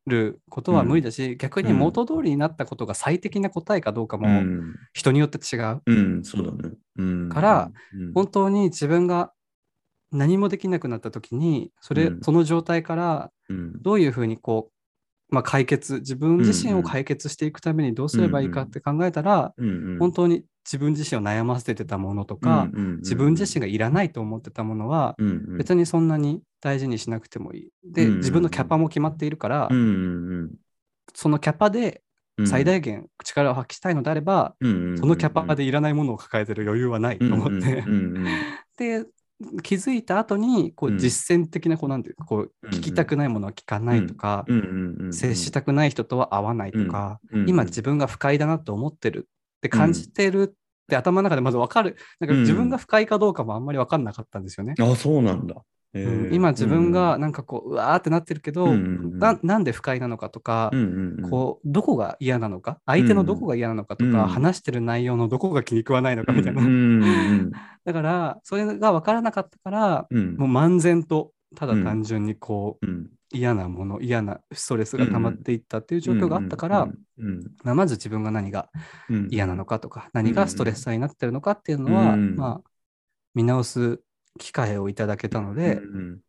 [0.06, 4.76] ることは無理だし、逆に元通りになったことが最適な答えかどうかうもん。
[4.94, 5.82] 人によって違う。
[5.86, 6.74] うん、そうだね。
[6.98, 7.30] うん。
[7.30, 9.34] からうん、本当に自分が
[10.14, 13.82] 何もできなくなった時に、それ、うんその状態からうん。
[13.82, 14.77] どういうふうにこう、
[15.30, 19.54] まあ、解決、自分自身を解決していくためにどうすればいいかって考えたら。
[20.00, 22.70] 本当に自分自身を悩ませてたものとか、
[23.00, 25.16] 自分自身がいらないと思ってたものは、
[25.58, 27.70] 別にそんなに大事にしなくてもいい。
[27.84, 29.70] で、自分のキャパも決まっているから、
[31.14, 32.02] そのキャパで
[32.38, 37.84] うん最大限力を発揮したいのであれば、そのキャパでいらないものを抱えてる余裕はないと思って、
[38.78, 39.06] で、
[39.62, 44.46] 気づいた後に、こ実践的な、こう、なんていうか、こう、うんうん聞きたくないものは聞かないとか、
[45.12, 50.58] 接したくない人とは会わないとか、今自分が不快だなと思ってるって感じてるっ
[50.88, 51.98] て頭の中でまず分かる。
[52.20, 54.76] なんかうん自分が不快かどうかもあんまり分かんなかったんですよね。
[54.80, 55.56] あ、そうなんだ。
[55.94, 56.32] えうん。
[56.32, 61.30] ー今自分がなんかこううわーってなってるけど、うんななんで不快なのかとか、うんうんうん。
[61.30, 66.62] こうどこが嫌なのか相手のどこが嫌なのかとか、うん話してる内容のどこが気に食わないのかみたいな、
[67.86, 70.36] だからそれが分からなかったからうん。
[70.38, 73.08] もう漫然とただ単純にこう、うん。
[73.34, 78.70] 嫌なもの嫌なストレスが溜まっていったっていう状況があったから、うんまず自分が何が
[79.10, 79.28] うん。
[79.30, 82.36] 嫌なのかとか、何がストレスになってるのかっていうのは、うん。
[82.36, 82.70] まあ
[83.34, 84.02] 見直す
[84.38, 86.20] 機会をいただけたので、うん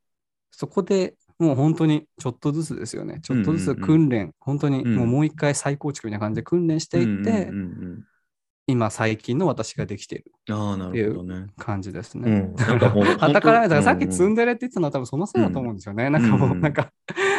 [0.51, 3.21] そこでもう本当にちょっとずつですよね。
[3.23, 3.87] ちょっとずつうんうんうん。
[3.87, 8.05] 訓練、本当にうんもうもう一回再構築みたいな感じで訓練していって、うんうん
[8.69, 11.47] 今最近の私ができているうんああ、なるほどね。
[11.57, 12.31] 感じですね。
[12.31, 16.11] うん、なんかもう、 はたから見たらさっき積んで、でるって言ってたのは多分そのせいだと思うんですよね。
[16.11, 16.93] なんかもう、うんなんか、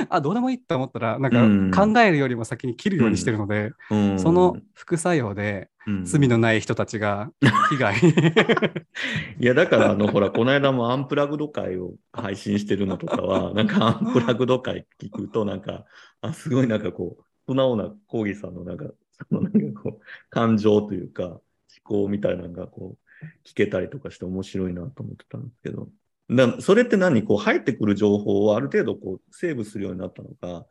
[0.09, 7.32] あ、どうでもいいって思ったら、なうんんか考えるよりも先に切るようにしてるので、うんその副作用でうん罪のない人たちが
[7.69, 7.95] 被害。
[9.39, 15.86] いや、だから、あの、ほら、この間もアンプラグド会を配信してるのとかは、 なんかアンプラグド会聞くと、なんか、
[16.21, 18.86] あ、すごいなんかこう、素直なコーギーさんのなんか、
[19.28, 21.41] そのなんかこう、感情というか、思
[21.84, 25.89] 考みたいなのがこう、聞けたりとかして面白いなと思ってたんですけど、
[26.30, 27.24] だそれって何？
[27.24, 30.65] こう、入ってくる情報をある程度こう、セーブするようになったのか、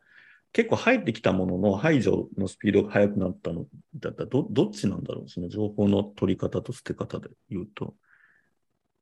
[0.51, 5.29] 結構入ってきたものの排除のスピードが速くなったのだったらど、どっちなんだろう？
[5.29, 7.93] その情報の取り方と捨て方で言うと。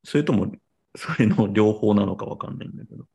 [0.04, 0.52] それとも、
[0.96, 3.06] それの両方なのかわかんないんだけど。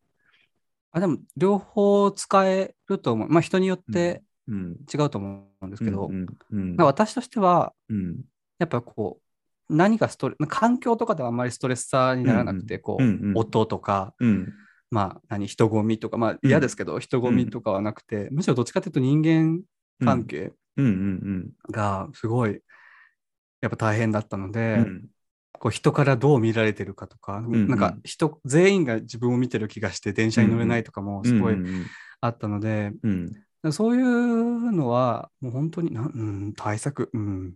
[0.92, 3.28] あでも、両方使えると思う。
[3.28, 4.76] まあ、人によってうん。
[4.92, 6.26] 違うと思うんですけど、うん。
[6.50, 6.68] うん。
[6.68, 8.20] なんか私としては、うん。
[8.58, 9.20] やっぱこ
[9.68, 14.52] う、何がストレ環境とかではあんまりストレッサーにならなくて、こう、うんうん音とか、うん。
[14.90, 19.62] まあ、何、人混みとか、まあうん嫌ですけど、人混みとかはなくて、むしろどっちかというと人間
[20.00, 20.86] 関係うん。
[20.86, 21.50] うん。
[21.70, 22.60] がすごい、
[23.62, 25.08] やっぱ大変だったのうで、ん。
[25.52, 31.86] こう人からどう見られてるかとか、んなんか人、全員が自分を見てる気がして電車に乗れないとかもすごいうん。
[32.20, 33.32] あったので、うん。
[33.70, 37.54] そういうのは、もう本当にな、うん、対策、うん。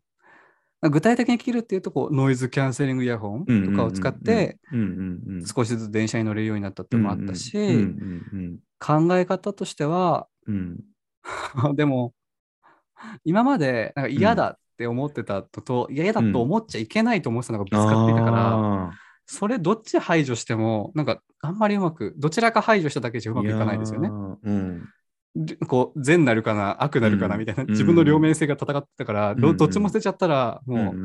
[0.82, 4.80] 具体的に切るっていうと、こう、ノイズキャンセリングイヤホンとかを使って、うん。
[4.80, 5.38] うん。
[5.38, 5.46] うん。
[5.46, 7.98] 少しずつ電車に乗れるようになったっていうのもあったし、うん。
[8.32, 8.58] うん。
[8.78, 10.80] 考え方としては、うん。
[11.74, 12.14] でも、
[13.24, 18.90] 今までなんか嫌だって思ってたのと、嫌だと思っちゃいけないと思ってたのがぶつかっていたから、あ
[19.26, 24.10] それどっち排除しても、なんかあんまりうまく、どちらか排除しただけじゃうーまくいかないですよね。
[25.44, 30.96] でこう善なるかな悪なるかなうんみたいな、うん自分の両面性が戦ってたから、どっちも捨てちゃったらもう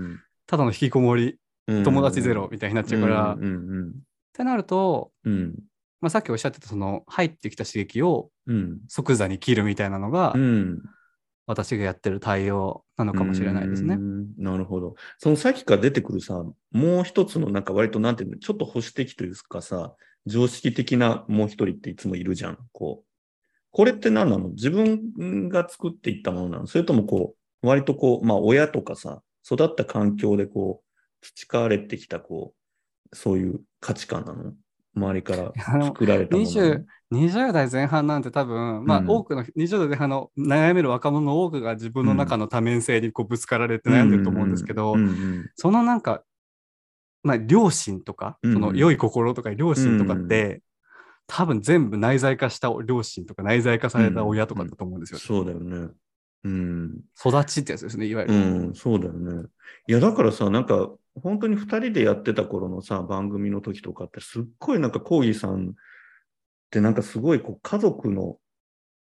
[0.48, 3.38] ただの引きこもり、うん友達ゼロみたいになっちゃうから、っ。
[4.34, 5.56] てなると、うん。
[6.02, 8.80] まあ、さっきおっしゃってたその入ってきた刺激をうん。
[8.88, 10.82] 即座に切るみたいなのが、うん。
[11.48, 13.98] 私がやってる対応なのかもしれないですねう。
[13.98, 14.96] んなるほど。
[15.18, 22.58] そのさっきから出てくるさ、もう一つのなんか割となんていうの、ちょっと保守的というかさ、常識的なもう一人っていつもいるじゃん。
[22.72, 23.11] こう。
[23.72, 24.50] これって何なの？
[24.50, 26.68] 自分が作っていったものなの？
[26.68, 30.86] それともこう、割とこう、まあ親とかさ、育った環境でこう、
[31.22, 32.54] 培われてきたこ
[33.12, 34.54] う、そういう価値観なの？
[34.94, 35.54] 周りから
[35.86, 36.86] 作られたものなの。
[37.12, 39.10] 20, 20代前半なんて多分、まあうん。
[39.10, 44.98] 多くの20代前半の悩める若者の多くが自分の中の多面性にこうぶつかられて悩んでると思うんですけど、
[45.56, 46.24] そのなんか、
[47.24, 48.54] まあ、良心とか、うん。
[48.54, 50.62] その良い心とか良心とかって、
[51.34, 55.20] 多分全部内在化した良心とか内在化された親とかだと思うんですよ。
[55.20, 55.88] そうだよね。
[56.44, 57.00] うん。
[57.18, 58.34] 育ちってやつですね、いわゆる。
[58.34, 58.38] う
[58.72, 59.48] ん、そうだよね。
[59.88, 65.74] いや、だからさ、なんか、本当に二人でやってた頃のさ、番組の時とかって、すっごいなんか、コーギーさんっ
[66.70, 68.38] てなんかすごいこう家族の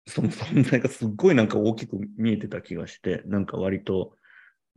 [0.08, 4.14] その存在がすっごいなんか大きく見えてた気がして、なんか割と、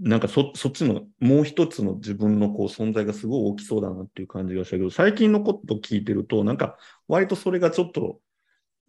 [0.02, 6.78] なんかそそっちのもう一つの自分のこう存在がすごい大きそうだなっていう感じがしたけど、最近のこと聞いてると、なんか
[7.08, 8.20] 割とそれがちょっと、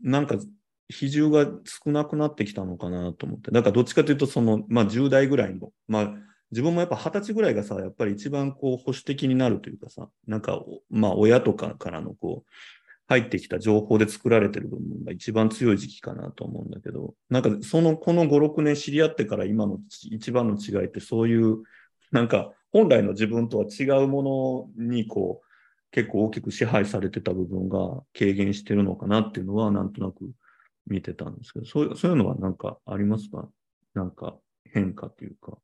[0.03, 0.37] なんか
[0.89, 3.51] 比重が少なくなってきたのかなと思って。
[3.51, 6.15] だかどっちかというと、その、まあ10代ぐらいの、まあ
[6.51, 12.51] 自分もやっぱ二十歳ぐらいがさ、やっぱり一番こう保守的になるというかさ、なんか、まあ親とかからのこう、
[13.09, 19.79] 入ってきた情報で作られてる部分が一番強い時期かなと思うんだけど、なんかその、この5、6年知り合ってから今の
[20.11, 21.63] 一番の違いってそういう、
[22.11, 25.47] なんか本来の自分とは違うものにこう、
[25.91, 30.31] 結構大きく支配されてた部分が軽減してるのかなっていうのはなんとなく
[30.87, 33.47] 見てたんですけど、そういうそういうのはなんかありますか？
[33.93, 35.59] なんか変化というか。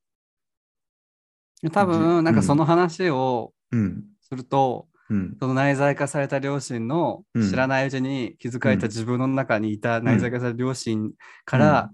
[1.73, 4.05] 多分、なんかその話をうん。
[4.21, 4.98] すると、うん。
[5.41, 7.51] その内在化された両親のうん。
[7.51, 11.13] 知らないうちに気づかれた自分の中にいた内在化された両親
[11.45, 11.91] から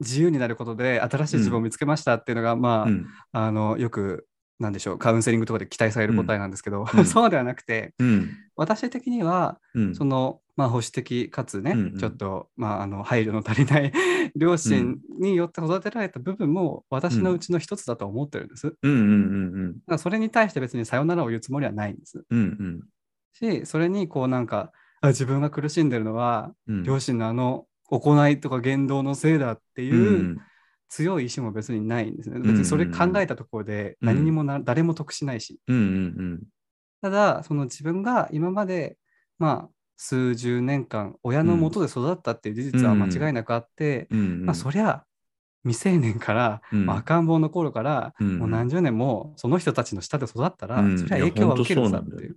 [0.00, 3.06] 自由になることで新しい自分を見つけましたっていうのが、まあ、うん。
[3.32, 4.26] あのよく
[4.60, 8.28] なんでしょう、カウンセリングとかで期待される答えなんですけど、うん そうではなくて、うん。
[8.56, 9.94] 私的には、うん。
[9.94, 13.92] その、まあ、保守的かつね、うんうんちょっと、まあ、あの配慮の足りない
[14.36, 18.76] 両親によって育てられた部分も私のうちの一つだと思ってるんです。
[19.98, 22.22] それに対して別にさよならを言うつもりはないんです。
[22.28, 22.38] うん。
[22.38, 22.80] うん
[23.32, 26.82] し、それにこうなんか、あ自分が苦しんでるのは、うん。
[26.82, 30.38] 両親のあの行いとか言動のせいだっていううん
[30.90, 32.38] 強い意志も別にないんですね。
[32.38, 34.06] ん別にそれ考えたところでうん。
[34.06, 35.58] 何にもな、誰も得しないし。
[35.66, 36.42] うんうん
[37.02, 38.98] ただ、その自分が今まで、
[39.38, 44.44] まあ、数十年間、親のもとで育ったっていう事実は間違いなくあって、うんうん。
[44.44, 45.02] まあ、そりゃ、
[45.62, 46.84] 未成年から、うん。
[46.86, 50.98] まあ赤ん坊の頃から、うんもう何十年もその人たちの下で育ったら、うん。
[50.98, 52.36] そりゃ影響は受けるさっていう。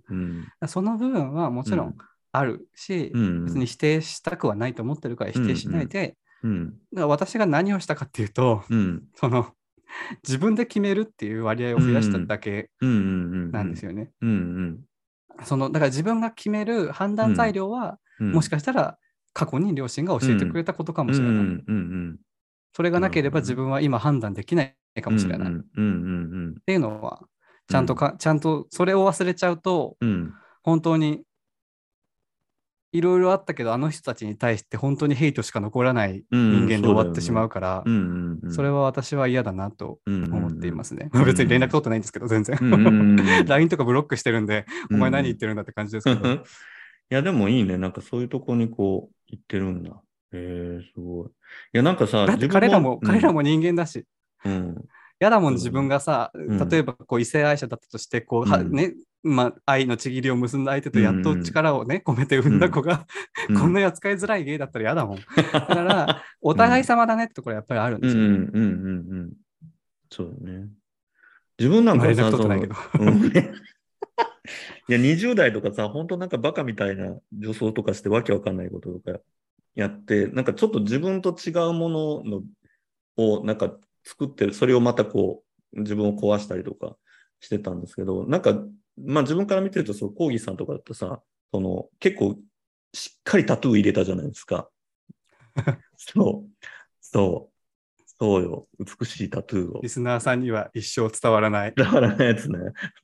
[0.66, 1.94] その部分はもちろうんん。
[2.32, 3.44] あるし、うん。
[3.44, 9.52] 別に否定したくはないと思ってるから否定しないで、うんだから私が何をしたかっていうと、うんその
[10.22, 12.70] 自分で決めるっていう割合を増やしただけ。
[12.80, 14.10] なんですよね。
[15.44, 18.32] そのだから自分が決める判断材料は、うん。
[18.32, 18.98] もしかしたら
[19.32, 21.62] 過去に両親が教えてくれたことかもしれない。
[22.72, 25.48] それがなければ自分は今判断できないかもしれない。
[25.48, 25.86] っうんうんう
[26.50, 27.22] んていうのは、
[27.68, 29.96] ちゃんとか、ちゃんとそれを忘れちゃうと、
[30.62, 31.22] 本当に
[32.94, 38.52] いろいろあったけど、あの人たちに対して本当にヘイトしか残らない人間で終わってしまうから、うんうんうん。
[38.52, 41.10] それは私は嫌だなと思思っていますね。
[41.12, 42.56] うん別に連絡取ってないんですけど、全然。
[42.60, 43.26] うんうんうんうん。
[43.46, 46.34] LINE とかブロックしてるんで、お前何言ってるるんだって感じですけど。
[46.34, 46.40] い
[47.08, 47.78] や、でもいいね。
[47.78, 49.90] なんかそういうとこにこう、行ってるんだ。
[49.90, 49.98] へ
[50.32, 51.26] えすごい。
[51.26, 51.30] い
[51.72, 54.04] や、なんかさ、だって彼らも、うん彼らも人間だし、
[54.44, 54.84] うん。
[55.20, 58.94] 嫌だもん、うん自分がさ、ん例えばこう異性愛者だったとして、こう、ね、
[59.24, 63.06] まあ、愛のちぎりを結んだ相手とやっと力をね、込めて産んだ子が、
[63.48, 65.18] うんこんなに扱いづらい芸だったら嫌だもん。
[65.34, 68.22] だから、お互い様だねってところやっぱりあるんですよ。
[68.22, 68.60] うんうんうんうんう
[69.22, 69.32] ん。
[70.10, 70.68] そうだね。
[71.58, 72.74] 自分なんかさ、取ってないけど。
[74.88, 79.18] いや、20代とかさ、本当なんかバカみたいな女装とかしてわけわかんないこととか
[79.74, 82.42] やって、なんかちょっと自分と違うものの
[83.16, 86.96] をなんか作ってる、それをまたこう、自分を壊したりとか
[87.40, 88.62] してたんですけど、なんか、
[88.96, 91.20] まあ自分から見てると、そう、コーギーさんとかだとさ、
[91.52, 92.36] その、結構
[92.92, 94.68] しっかりタトゥー入れたじゃないですか。
[95.96, 96.66] そう、
[97.00, 98.66] そう、そうよ。
[98.78, 99.88] 美しいタトゥーをリ。
[99.88, 101.74] スナーさんには一生伝わらない。
[101.76, 102.58] だからねやつね。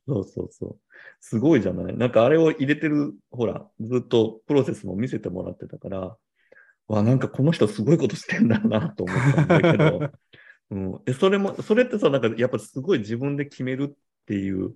[0.06, 0.78] そうそうそう。
[1.20, 1.96] すごいじゃない？
[1.96, 6.16] なんかあれを入れてる、ほら、ずっとプロセスも見せてもらってたから、
[6.88, 10.10] わ、なんかこの人すごいことしてんだなと思ったんだけど、
[10.70, 13.94] うん、えそれも、それってさ、なんかやっぱすごい自分で決めるっ
[14.26, 14.74] ていう、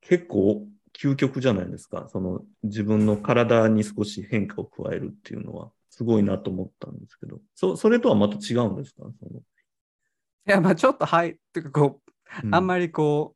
[0.00, 0.66] 結構
[0.98, 2.06] 究極じゃないですか。
[2.08, 9.04] その自分の体に少し変化を加えるっていうのは、すごいなと思ったんですけど、そそれとはまた違うんですか？
[9.18, 9.42] その、い
[10.46, 12.10] や、まあちょっとはい、っていうかこう、
[12.50, 13.34] あんり、まりこ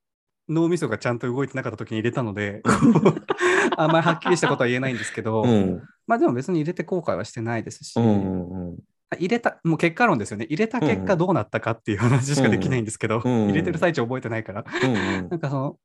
[0.48, 2.62] う、脳みそがちゃんと動いてなかった時に入れたので、
[3.76, 8.78] あんまりはっきりしたことは言えないんですけど、うん、まあでも別に入れて後悔はしてないですし、うん、うん、うん。
[9.18, 10.44] 入れた、もう結果論ですよね。
[10.46, 14.64] 入れた結果どうなったかっていう話しかできないんですけど、うんうん入れてる最中覚えてないから。
[14.82, 15.28] うん。
[15.28, 15.78] なんかその、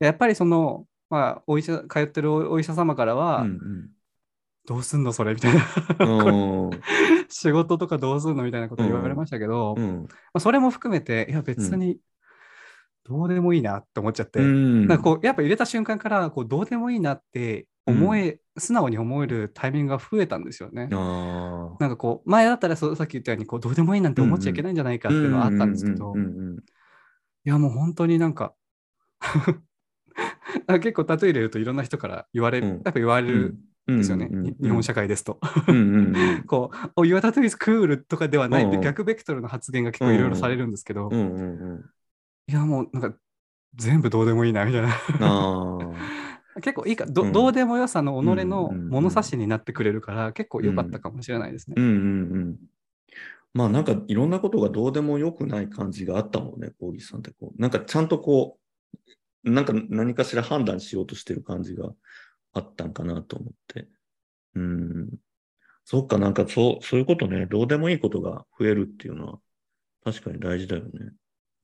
[0.00, 3.90] やっぱりその、まあ、お医者、通ってるお医者様からは、うん
[4.66, 5.64] どうすんのそれみたいな。
[6.00, 6.70] うんうん
[7.28, 10.08] 仕事とかどうすんのみたいなこと言われましたけど、まうん。
[10.34, 11.98] あ、それも含めて、いや別に
[13.04, 14.86] どうでもいいなって思っちゃって、うん。
[14.86, 20.88] なんかこうやっぱ入れた瞬間からこうどうでもいいなって思え、素直に思えるタイミングが増えたんですよね。
[20.92, 26.56] あなんかこう前だったらそうさっき言ったようにこうどうでもいいなんて思っちゃいけないんじゃないかっていうのはあったんですけど、うんうん。
[26.56, 26.62] い
[27.44, 28.54] やもう本当になんか
[30.66, 32.72] 結構例え入れるといろんな人から言われる、うん。
[32.74, 33.58] やっぱ言われるん。
[33.86, 35.40] ですよね、に日本社会ですと。
[35.66, 36.44] うんうんうん。
[36.46, 38.80] こう、お、Your tattoo is cool とかではない、うんうん。
[38.82, 41.84] 逆ベクトルの発言が結構いろいろされるんですけど、うんうんうん。
[42.46, 43.18] いやもうなんか
[43.74, 44.88] 全部どうでもいいなみたいな。
[46.62, 47.32] 結構いいかど、うん。
[47.32, 51.74] どうでもよさの己のうんうんうん物差しになってくれるから、結構良かったかもしれないですね。
[51.76, 51.84] うん。
[51.84, 51.94] うんう
[52.50, 52.56] ん
[53.52, 57.60] まあなんかいろんなことがどうでもよくない感じがあったもんね、コーギーさんってこう。
[57.60, 58.58] なんかちゃんとこ
[58.96, 59.10] う、
[59.42, 61.90] なんか何かしら判断しようとしてる感じが
[62.52, 63.88] あったんかなと思って。
[64.54, 65.08] うん。
[65.84, 69.38] そっか、なんかそう、そういうことね、どうでもいいことが増えるっていうのは
[70.04, 70.90] 確かに大事だよね。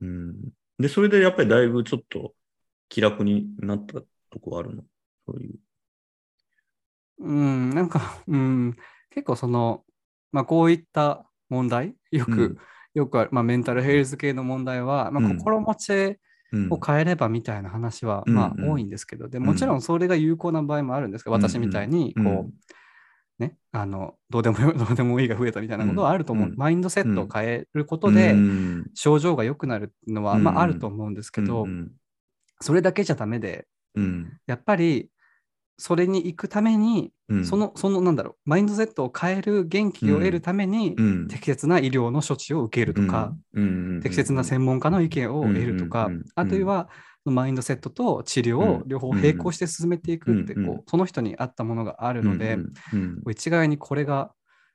[0.01, 0.35] うん。
[0.79, 2.33] で、それでやっぱりだいぶちょっと
[2.89, 4.83] 気楽になったとこあるの？
[5.25, 5.59] そういう。
[7.19, 8.75] うん、なんか、 うん、
[9.09, 9.83] 結構その、
[10.31, 12.57] まあこういった問題、よく、うん
[12.93, 16.17] よくある、まあメンタルヘルス系の問題は、まあうん心持ちうん
[16.69, 22.53] を変えればみたいな話は、うんまあうん多いんですけど、でもちろんそれが有効な場合もあるんですけど、私みたいに、こう、
[23.39, 26.49] ね、あのどうでもよ どうでもいいが増えたみたいなことはあると思う。
[26.49, 26.55] うん。
[26.55, 28.91] マインドセットを変えることで、うん。
[28.93, 30.43] 症状が良くなるのは、うん。
[30.43, 31.91] まあ、あると思うんですけど、うん。
[32.59, 34.39] それだけじゃダメで、うん。
[34.47, 35.09] やっぱり
[35.77, 37.45] それに行くために、うん。
[37.45, 41.27] その、その、なんだろう、マインドセットを変える元気を得るために、うん。
[41.27, 43.99] 適切な医療の処置を受けるとか、うん。
[44.01, 46.89] 適切な専門家の意見を得るとか、あるいは、
[47.25, 52.57] マインドセットと治療を両方並行して進めていくって、こうその人に合ったものがあるので、
[52.93, 53.21] うん。
[53.29, 54.31] 一概にこれが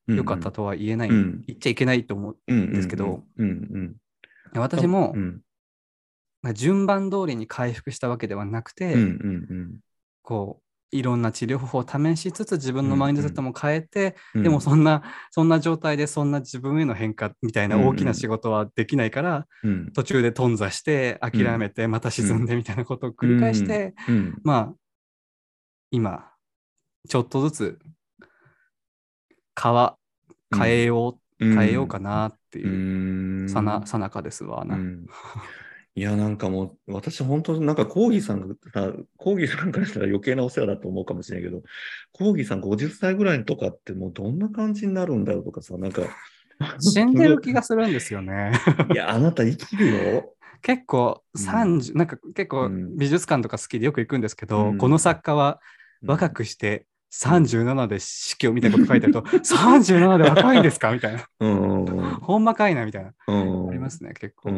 [0.06, 1.44] 良かったとは言えない、うん。
[1.46, 2.36] 言っちゃいけないと思う。
[2.46, 3.24] うんですけど、
[4.54, 5.40] 私もう、ん
[6.54, 8.96] 順番通りに回復したわけではなくて、
[10.22, 10.61] こう、
[10.92, 14.42] いろんな治療法を試しつつ自分のマインドセットも変えて、うん。
[14.42, 17.88] でもそんな、そんな状態でそんな自分への変化みたいなうんうん。
[17.88, 19.92] 大きな仕事はできないから、うん。
[19.92, 24.40] 途中で頓挫して諦めてまた沈んでみたいなことを繰り返して、うん。
[24.44, 24.74] まあ、
[25.90, 26.30] 今、
[27.08, 27.78] ちょっとずつ
[29.60, 29.96] 変わ、
[30.54, 31.56] 変えよう、うん。
[31.56, 33.48] 変えようかなってういう、ん。
[33.48, 34.78] さな、さなかですわな。
[35.96, 41.62] うんいや、なんかもう、私本当、なんか、コーギーさんがさ、コーギーさんからしたら余計なお世話だと思うかもしれないけど、
[42.12, 46.02] コーギーさん50歳ぐらいとかってもうどんな感じになるんだろうとかさ、なんか、
[46.80, 48.52] 死んでる気がするんですよね。
[48.92, 50.34] いや、あなた生きるよ。
[50.62, 55.60] 結構うん30、なんか結構うん美術館とか好きでよく行くんですけど、うんこの作家は
[56.02, 60.92] 若くして37で死去みたいなこと書いてあると、 37で若いんですか？
[60.92, 61.26] みたいな。
[61.40, 61.84] うん。
[61.84, 63.12] うんほんまかいなみたいな。
[63.26, 63.68] うん。
[63.68, 64.50] ありますね、結構。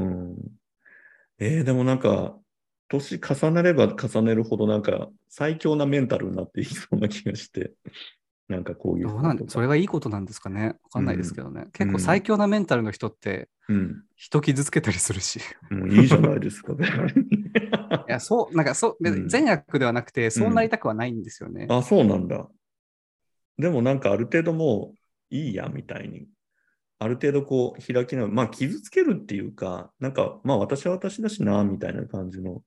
[1.38, 1.46] うん。
[1.46, 2.38] えーでもなんか、
[2.88, 7.72] 年重ねれば重ねるほどなんか最強なメンタルになっていきそうな気がして、
[8.48, 11.66] なんかこういうどうなんそれがいいことなんですかねわかんないですけどね。
[11.72, 14.02] 結うん構最強なメンタルの人ってうん。
[14.16, 15.40] 人傷つけたりするし。
[15.70, 17.24] もういいじゃないですか、別に
[18.06, 21.66] いや、そう、なんかそう、んに善悪ではなくて、そうなりたくはないんですよね。
[21.70, 22.48] あ、そうなんだ。
[23.58, 24.92] でもなんかある程度も
[25.30, 26.26] ういいやみたいに、
[26.98, 32.62] ある程度こう開きな、まあ傷つけるっていうか、なんかまあ私は私だしな、みたいな感じの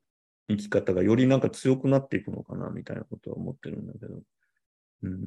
[0.50, 4.22] 生き方がよりなんか強くなっていくのかな、みたいなことは思ってるんだけど。
[5.04, 5.20] うん。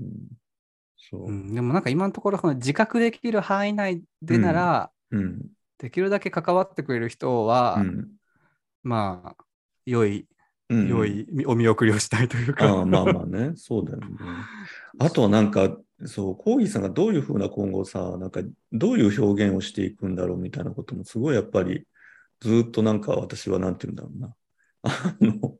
[0.96, 1.26] そう。
[1.26, 5.46] うん、でもなんか今のところ、この自覚できる範囲内でなら、うん。
[5.78, 8.08] できるだけ関わってくれる人は、うん。
[8.82, 9.44] まあ、
[9.86, 10.26] 良い、
[10.68, 12.64] うん良いお見送りをしたいというか。
[12.66, 14.06] ああまあまあね、そうだよね。
[15.00, 15.76] あとはなんか、
[16.06, 18.40] そう、コーギーさんがどういうふうな今後さ、なんか
[18.72, 21.86] どういう表現をしていくんだろうみたいなこともすごいやっぱり
[22.40, 24.34] ずっとなんか私はなんて言うんだろうな。
[24.82, 25.58] あの、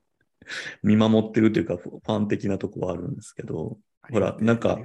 [0.83, 3.79] 見守ってるというかファン的なとこはあるんですけど、
[4.11, 4.79] ほらなんか。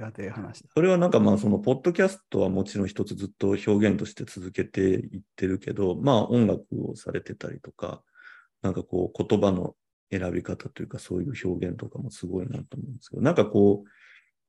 [0.74, 8.02] それはなんかまあそのポッドキャストはもちろん一つずっと表現として続けていってるけど、まあ音楽をされてたりとか、
[8.62, 9.74] なんかこう言葉の
[10.10, 13.88] 選び方というかそういう表現とかもすごいなと思うんですけど、なんかこう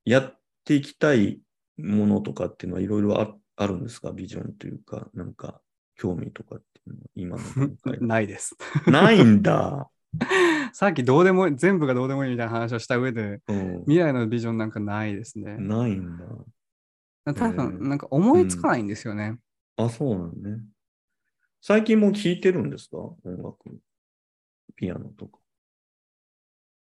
[0.10, 0.38] やっ
[0.68, 1.40] ていきたい
[1.78, 4.12] ものとかっていうのはいろいろああるんですか？
[4.12, 5.62] ビジョンというか、なんか
[5.96, 8.56] 興味とかっていうのは今の段階 ないです。
[8.86, 9.90] ないんだ。
[10.74, 15.58] さっきどうでも全部がどうでもいいみたいな話をした上で、うん、未来のビジョンなんかないですね。
[15.58, 16.26] ないんだ。
[16.26, 19.38] 多えー分、なんか思いつかないんですよね。
[19.76, 20.64] あ、そうなんね。
[21.62, 22.98] 最近も聴いてるんですか？
[22.98, 23.58] 音楽。
[24.76, 25.40] ピアノとか。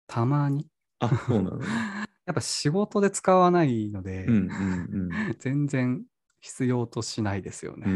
[0.07, 0.69] たまに。
[1.01, 1.59] あ、そうなの？
[1.59, 1.67] ね。
[2.31, 5.11] やっぱ仕事で使わないので、うんうん
[5.41, 6.05] 全然
[6.39, 7.87] 必要としないですよね。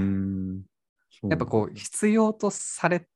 [1.29, 3.07] やっぱこう、必要とされ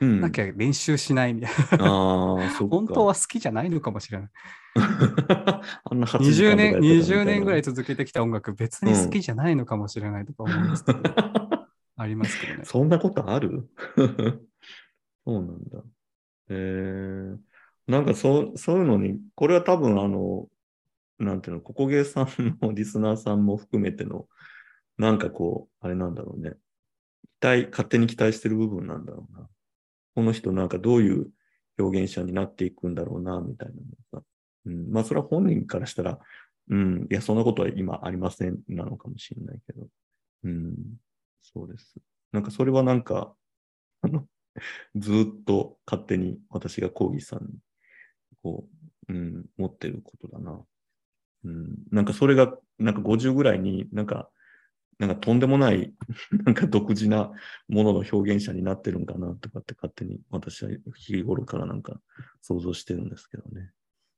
[0.00, 1.86] うん、なきゃ練習しないみたいな。
[1.86, 2.76] ああ、そっか。
[2.76, 4.30] 本当は好きじゃないのかもしれない。
[4.74, 11.00] あんな8時20間とかやってた年、みた20年ぐらいな続けてきた音楽、別に好きじゃないのかもしれないとか思うんですけど、
[11.96, 12.64] ありますけどね。
[12.66, 13.70] そんなことある？
[15.24, 15.82] そうなんだ。
[16.48, 17.38] えー、
[17.86, 20.48] なんかそうそういうのに、これは多分あの、
[21.18, 24.28] なんていうの、ここゲーさんの リスナーさんも含めての、
[24.98, 26.54] なんかこう、あれなんだろうね。
[27.40, 29.48] 期待、勝手に期待してる部分なんだろうな。
[30.14, 31.30] この人なんかどういう
[31.78, 33.74] 表現者になっていくんだろうな、みたいな
[34.12, 34.24] の。
[34.66, 36.20] うん、まあそれは本人からしたら、
[36.68, 39.88] うん、いや、そんなことは今ありませんなのかもしれないけど。
[40.44, 40.74] うん、
[41.42, 41.96] そうです。
[42.32, 43.34] なんかそれはなんか、
[44.02, 44.26] あの、
[44.96, 47.50] ずっと勝手に私がコーギーさんに、
[48.42, 48.68] こ
[49.08, 50.60] う、うん、持ってることだな。
[51.44, 54.28] うん、なんかそれが、なんか50ぐらいになんか、
[54.98, 55.92] なんかとんでもない、
[56.44, 57.32] なんか独自な
[57.68, 62.00] ものの表現者になってるんかなとかって勝手に私は日頃からなんか
[62.40, 63.70] 想像してるんですけどね。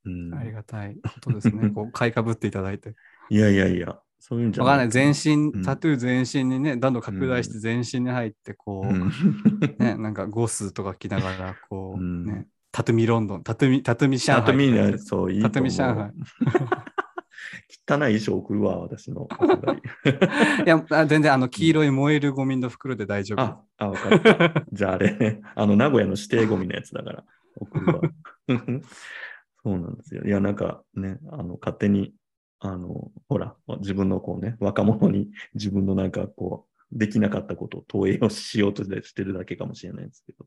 [0.04, 1.70] うん、ありがたいことですね。
[1.70, 2.94] こう買いかぶっていただいて。
[3.30, 4.88] いやいやいや、そういうんじゃわかんない。
[4.90, 9.10] 全うん身、タトゥー全身にね、どんどん拡大して全身に入って、こう、うん
[9.78, 14.58] ね、なんかゴスとか着ながら、こう、うんね、タトゥミロンドン、タトゥミ、タトゥミ上海ってやつ。
[14.58, 15.42] みんな、そう、いい。
[15.42, 16.10] タトゥミ上海。
[17.86, 19.28] 汚い衣装送るわ、私の。
[20.66, 23.40] いや、あ全然あの黄色い燃えるゴミの袋で大丈夫。
[23.40, 24.64] あ、あ、わかった。
[24.72, 27.24] じゃああれね、 あの、名古屋の指定ゴミのやつだから、
[27.54, 28.00] 送るわ。
[29.62, 30.24] そうなんですよ。
[30.24, 32.12] いや、なんかね、あの、勝手に、
[32.58, 40.46] あの、ほら、自分のこうね、若者に自分のなんかこう、できなかったことを投影をしようとしてるだけかもしれないんですけど。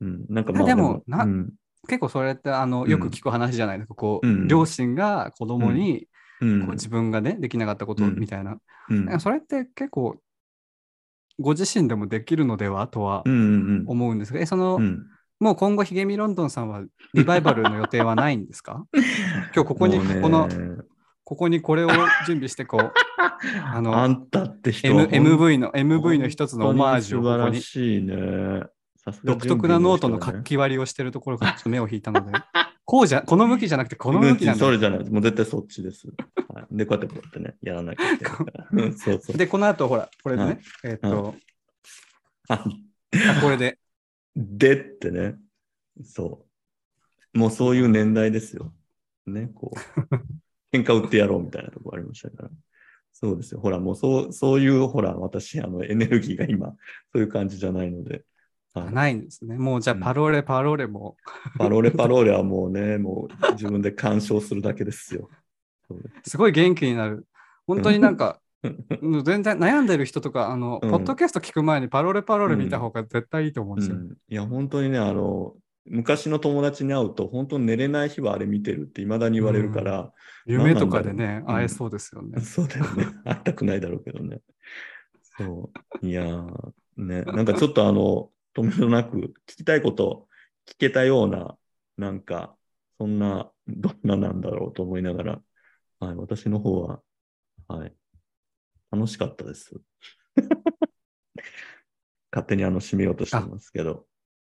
[0.00, 1.52] うん、なんかまあ、でもなうん、
[1.88, 3.78] 結構それってあのうんよく聞く話じゃない？
[3.78, 3.94] ですか。
[3.94, 4.48] こう、うん。
[4.48, 6.06] 両親が子供に
[6.40, 8.14] うん、こう自分がね、できなかったことうん。
[8.16, 8.58] みたいな。
[9.18, 10.16] それって結構
[11.40, 15.06] ご自身でもできるのではとは思うんですが、えその、うん。
[15.40, 16.82] もう今後、ひげみロンドンさんは
[17.14, 18.84] リバイバルの予定はないんですか？
[19.54, 20.48] 今日ここに、この、
[21.24, 21.88] ここにこれを
[22.26, 22.92] 準備して、こう、
[23.64, 24.94] あの、あんたって人。
[24.96, 28.62] は M 本 MV の、MV の一つのオマージュを素晴らしいね。
[29.24, 32.32] 独特なノートの書き割りをしてるところからちょっと目を引いたので、
[32.84, 34.60] こうじゃ、この向きじゃなくて、この向きなんだ。
[34.64, 35.10] それじゃない。
[35.10, 36.08] もう絶対そっちです。
[36.48, 39.36] はい、で、こうやってこうやってね、やらなきゃいけないそうそう。
[39.36, 41.34] で、この後、ほら、これでね、はいえーっと、
[42.48, 43.78] ああこれで、
[44.36, 45.36] でってね。
[46.02, 46.46] そ
[47.34, 47.38] う。
[47.38, 48.72] もうそういう年代ですよ。
[49.26, 50.14] ね、こう。
[50.76, 52.50] 喧嘩売ってやろうみたいなとこありましたから。
[53.12, 53.60] そうですよ。
[53.60, 56.68] ほら、もうそう、そういう、ほら、私、あの、エネルギーが今、
[57.12, 58.24] そういう感じじゃないので。
[58.84, 59.56] はいないんですね。
[59.56, 61.16] もうじゃあ、うんパローレ、パローレも、
[61.58, 65.28] パロレパローレはもうね、もう自分で鑑賞するだけですよ。
[66.24, 67.26] すすごい元気になる。
[67.66, 73.96] 本当になんか、全然悩んでる人とか、あの、うんポッドキャスト聞く前にパローレパローレ見た方が絶対いいと思うんですよ。
[73.96, 75.54] うん、いや、本当にね、あの、
[75.86, 80.12] 昔の友達に会うと、本当に寝れない日はあれ見てるって未だに言われるから、
[80.46, 82.40] 夢とかでね、うん会えそうですよね。
[82.40, 83.06] そうだよね。
[83.24, 84.40] 会いたくないだろうけどね。
[85.38, 85.70] そ
[86.02, 86.06] う。
[86.06, 90.26] いやー、ね、なんかちょっとあの、止めどなく聞きたいこと
[90.66, 91.56] 聞けたような、
[91.96, 92.56] なんか、
[92.98, 95.40] そんな、どんななんだろうと思いながら、
[96.00, 97.00] はい、私の方は、
[97.68, 97.94] はい、
[98.90, 99.80] 楽しかったです。
[102.30, 104.06] 勝手にあの、締めようとしてますけど。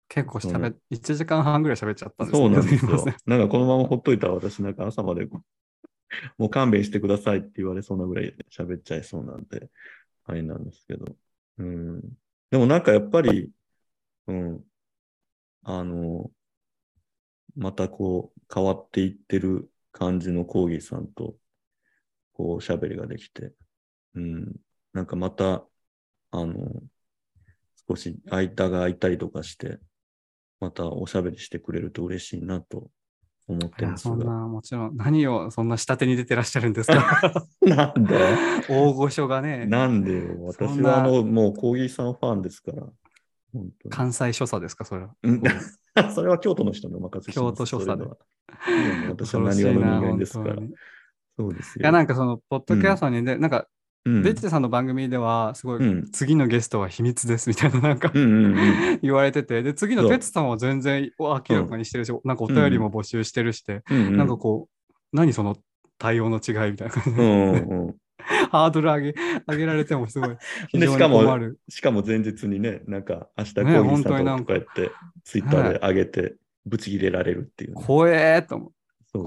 [0.09, 3.05] 結構しゃべ、1時間半ぐらい喋っちゃったんですそうなんですよ。
[3.26, 5.26] なんかこのままほっといたら私なんか朝まで
[6.39, 9.70] もう勘弁してくださいって言われそうなぐらい喋っちゃいそうなんで、
[10.24, 11.16] あれなんですけど。
[11.59, 12.01] うん。
[12.51, 13.51] でもなんかやっぱり、
[14.26, 14.64] うん。
[15.62, 16.30] あの、
[17.56, 21.36] またこう変わっていってる感じのコーギーさんと、
[22.32, 23.52] こう喋りができて、
[24.14, 24.56] うん。
[24.92, 25.64] なんかまた、
[26.30, 26.55] あの、
[27.88, 29.78] 少し間が空いたりとかして、
[30.60, 32.90] またおしゃべりしてくれると嬉しいなと
[33.46, 34.14] 思ってますが。
[34.14, 37.46] そんな、もちろん、何をそんな下手に出てらっしゃるんですか？
[37.60, 38.16] なんで？
[38.68, 40.44] 大御所がね、なんでよ。
[40.46, 42.86] 私はあの、もうコーギーさんファンですから。
[43.90, 45.10] 関西所作ですか、それは？
[45.22, 45.43] うん。
[46.14, 47.47] それは京都の人にお任せします。
[47.47, 48.16] 京都所作では。
[49.09, 50.56] 私は何話の人間ですから。
[51.39, 51.85] そうですよ。
[51.85, 53.66] や、なんかその、ポッドキャストにね、なんか、
[54.06, 56.10] うん、ベッチさんの番組では、すごい、うん。
[56.10, 58.12] 次のゲストは秘密ですみたいな、なんか、
[59.02, 60.10] 言われてて、で、次のそう。
[60.10, 63.82] ペッツさんは全然明らかにしてるし、なんかお便りも募集してるして。
[63.89, 65.56] なんかこう、何その
[65.98, 67.94] 対応の違いみたいな感じうで。
[68.55, 69.14] ハードル上げ
[69.51, 70.36] 上げられてもすごい、
[70.72, 71.22] でしかも。
[71.68, 74.93] しかも前日にね、なんか明日コーギねーさんととかやって、
[75.24, 78.72] ツイッターで上げて、ブチ切れられるっていうね、怖えーと思う。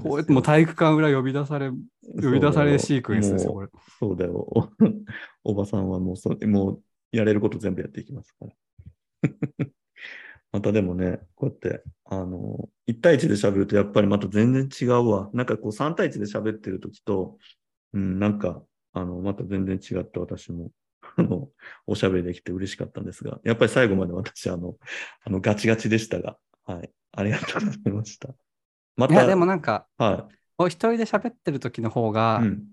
[0.02, 1.76] こうやってもう体育館裏呼び出され、呼
[2.32, 3.68] び出されシークエンスですよ、これ。
[3.98, 4.32] そうだよ。
[4.34, 4.68] お
[5.52, 6.82] おばさんはもうそ、もう
[7.12, 9.66] やれること全部やっていきますから。
[10.52, 15.30] またでもね、こうやって、あの、1対1で喋るとやっぱりまた全然違うわ。
[15.32, 17.36] なんかこう3対1で喋ってる時と、
[17.92, 18.62] うん、なんか、
[18.98, 20.70] あの、また全然違って私も、
[21.16, 21.48] あの、
[21.86, 24.76] おしゃべりできて嬉しかったんですが、やっぱり最後まで私、あの、
[25.24, 26.90] あの、ガチガチでしたが、はい。
[27.12, 28.34] ありがとうございました。
[28.96, 32.12] また、いや、でもなんか、はお一人で喋ってる時の方い。
[32.12, 32.64] が、うん。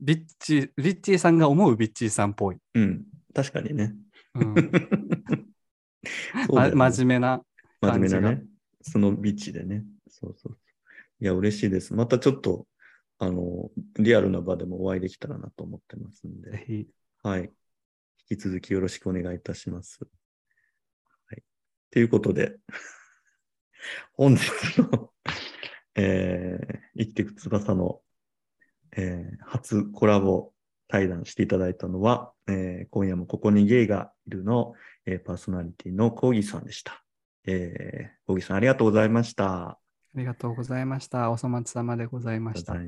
[0.00, 2.58] ビッチ、ビッチーさんが思うビッチーさんっぽい。
[2.74, 3.04] うん。
[3.34, 3.94] 確かにね。
[4.34, 4.54] うん
[6.48, 7.42] ねま真面目な
[7.80, 8.44] 真面目なね。
[8.82, 9.84] そのビッチでね。
[10.08, 10.58] そうそう。
[11.20, 11.94] いや、嬉しいです。
[11.94, 12.66] またちょっと、
[13.18, 16.86] あの、リアルな場でもお会いできたらなと思ってますんで。
[17.22, 17.52] はい。
[18.30, 20.06] 引き続きよろしくお願いいたします。
[21.26, 21.42] はい。
[21.90, 22.58] ということで、
[24.12, 24.48] 本日
[24.80, 25.12] の、
[25.96, 28.02] えー、生きていく翼の、
[28.92, 30.52] えー初コラボ
[30.88, 34.74] 対談していただいたのは、えー今夜もここにゲイがいるの、
[35.06, 37.04] えーパーソナリティのコーギーさんでした。
[37.46, 39.80] えー、コーギーさんありがとうございました。
[40.18, 41.30] ありがとうございました。
[41.30, 42.82] お粗末様でございました